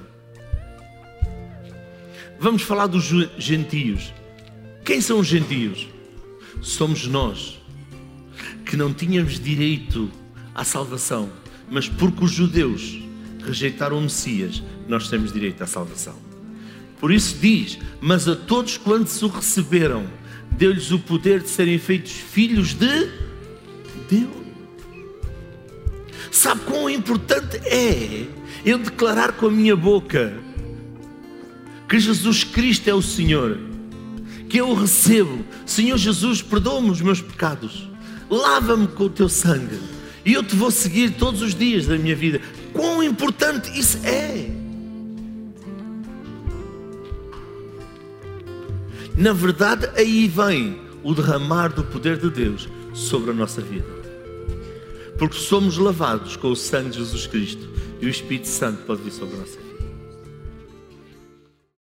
Vamos 2.38 2.62
falar 2.62 2.88
dos 2.88 3.06
gentios. 3.38 4.14
Quem 4.84 4.99
são 4.99 5.20
os 5.20 5.28
gentios? 5.28 5.92
Somos 6.64 7.05
nós 7.05 7.61
que 8.66 8.78
não 8.78 8.93
tínhamos 8.93 9.38
direito 9.38 10.09
à 10.55 10.64
salvação, 10.64 11.30
mas 11.70 11.89
porque 11.89 12.24
os 12.24 12.32
judeus 12.32 12.99
rejeitaram 13.45 13.97
o 13.97 14.01
Messias, 14.01 14.64
nós 14.88 15.09
temos 15.09 15.34
direito 15.34 15.61
à 15.61 15.68
salvação. 15.68 16.16
Por 17.01 17.11
isso 17.11 17.38
diz: 17.39 17.78
Mas 17.99 18.30
a 18.30 18.36
todos 18.36 18.78
quantos 18.78 19.22
o 19.22 19.28
receberam, 19.28 20.07
deu-lhes 20.51 20.89
o 20.91 20.99
poder 20.99 21.41
de 21.41 21.49
serem 21.49 21.78
feitos 21.78 22.14
filhos 22.14 22.74
de 22.74 23.09
Deus. 24.09 24.43
Sabe 26.32 26.61
quão 26.61 26.89
importante 26.89 27.57
é 27.57 28.26
eu 28.66 28.78
declarar 28.78 29.34
com 29.34 29.47
a 29.47 29.51
minha 29.51 29.76
boca 29.76 30.34
que 31.89 31.99
Jesus 31.99 32.45
Cristo 32.45 32.89
é 32.89 32.93
o 32.93 33.01
Senhor, 33.01 33.59
que 34.54 34.60
eu 34.60 34.72
recebo. 34.76 35.43
Senhor 35.66 35.97
Jesus, 35.97 36.43
perdoa-me 36.43 36.91
os 36.91 37.01
meus 37.01 37.20
pecados, 37.20 37.89
lava-me 38.30 38.86
com 38.86 39.06
o 39.06 39.10
teu 39.10 39.28
sangue 39.28 39.80
e 40.24 40.32
eu 40.32 40.43
te 40.43 40.56
vou 40.56 40.70
seguir 40.70 41.16
todos 41.16 41.41
os 41.41 41.56
dias 41.56 41.88
da 41.88 41.97
minha 41.97 42.16
vida. 42.16 42.39
Quão 42.72 43.01
importante 43.01 43.72
isso 43.76 43.97
é! 44.06 44.51
Na 49.18 49.34
verdade, 49.34 49.89
aí 49.95 50.28
vem 50.28 50.80
o 51.01 51.16
derramar 51.16 51.70
do 51.70 51.84
poder 51.84 52.18
de 52.20 52.30
Deus 52.30 52.70
sobre 52.93 53.32
a 53.32 53.34
nossa 53.34 53.60
vida. 53.60 53.88
Porque 55.18 55.38
somos 55.39 55.80
lavados 55.80 56.36
com 56.36 56.51
o 56.51 56.56
sangue 56.56 56.91
de 56.91 56.97
Jesus 56.99 57.26
Cristo 57.26 57.68
e 57.99 58.06
o 58.06 58.10
Espírito 58.10 58.49
Santo 58.49 58.84
pode 58.84 59.01
vir 59.01 59.14
sobre 59.14 59.36
vida. 59.36 59.62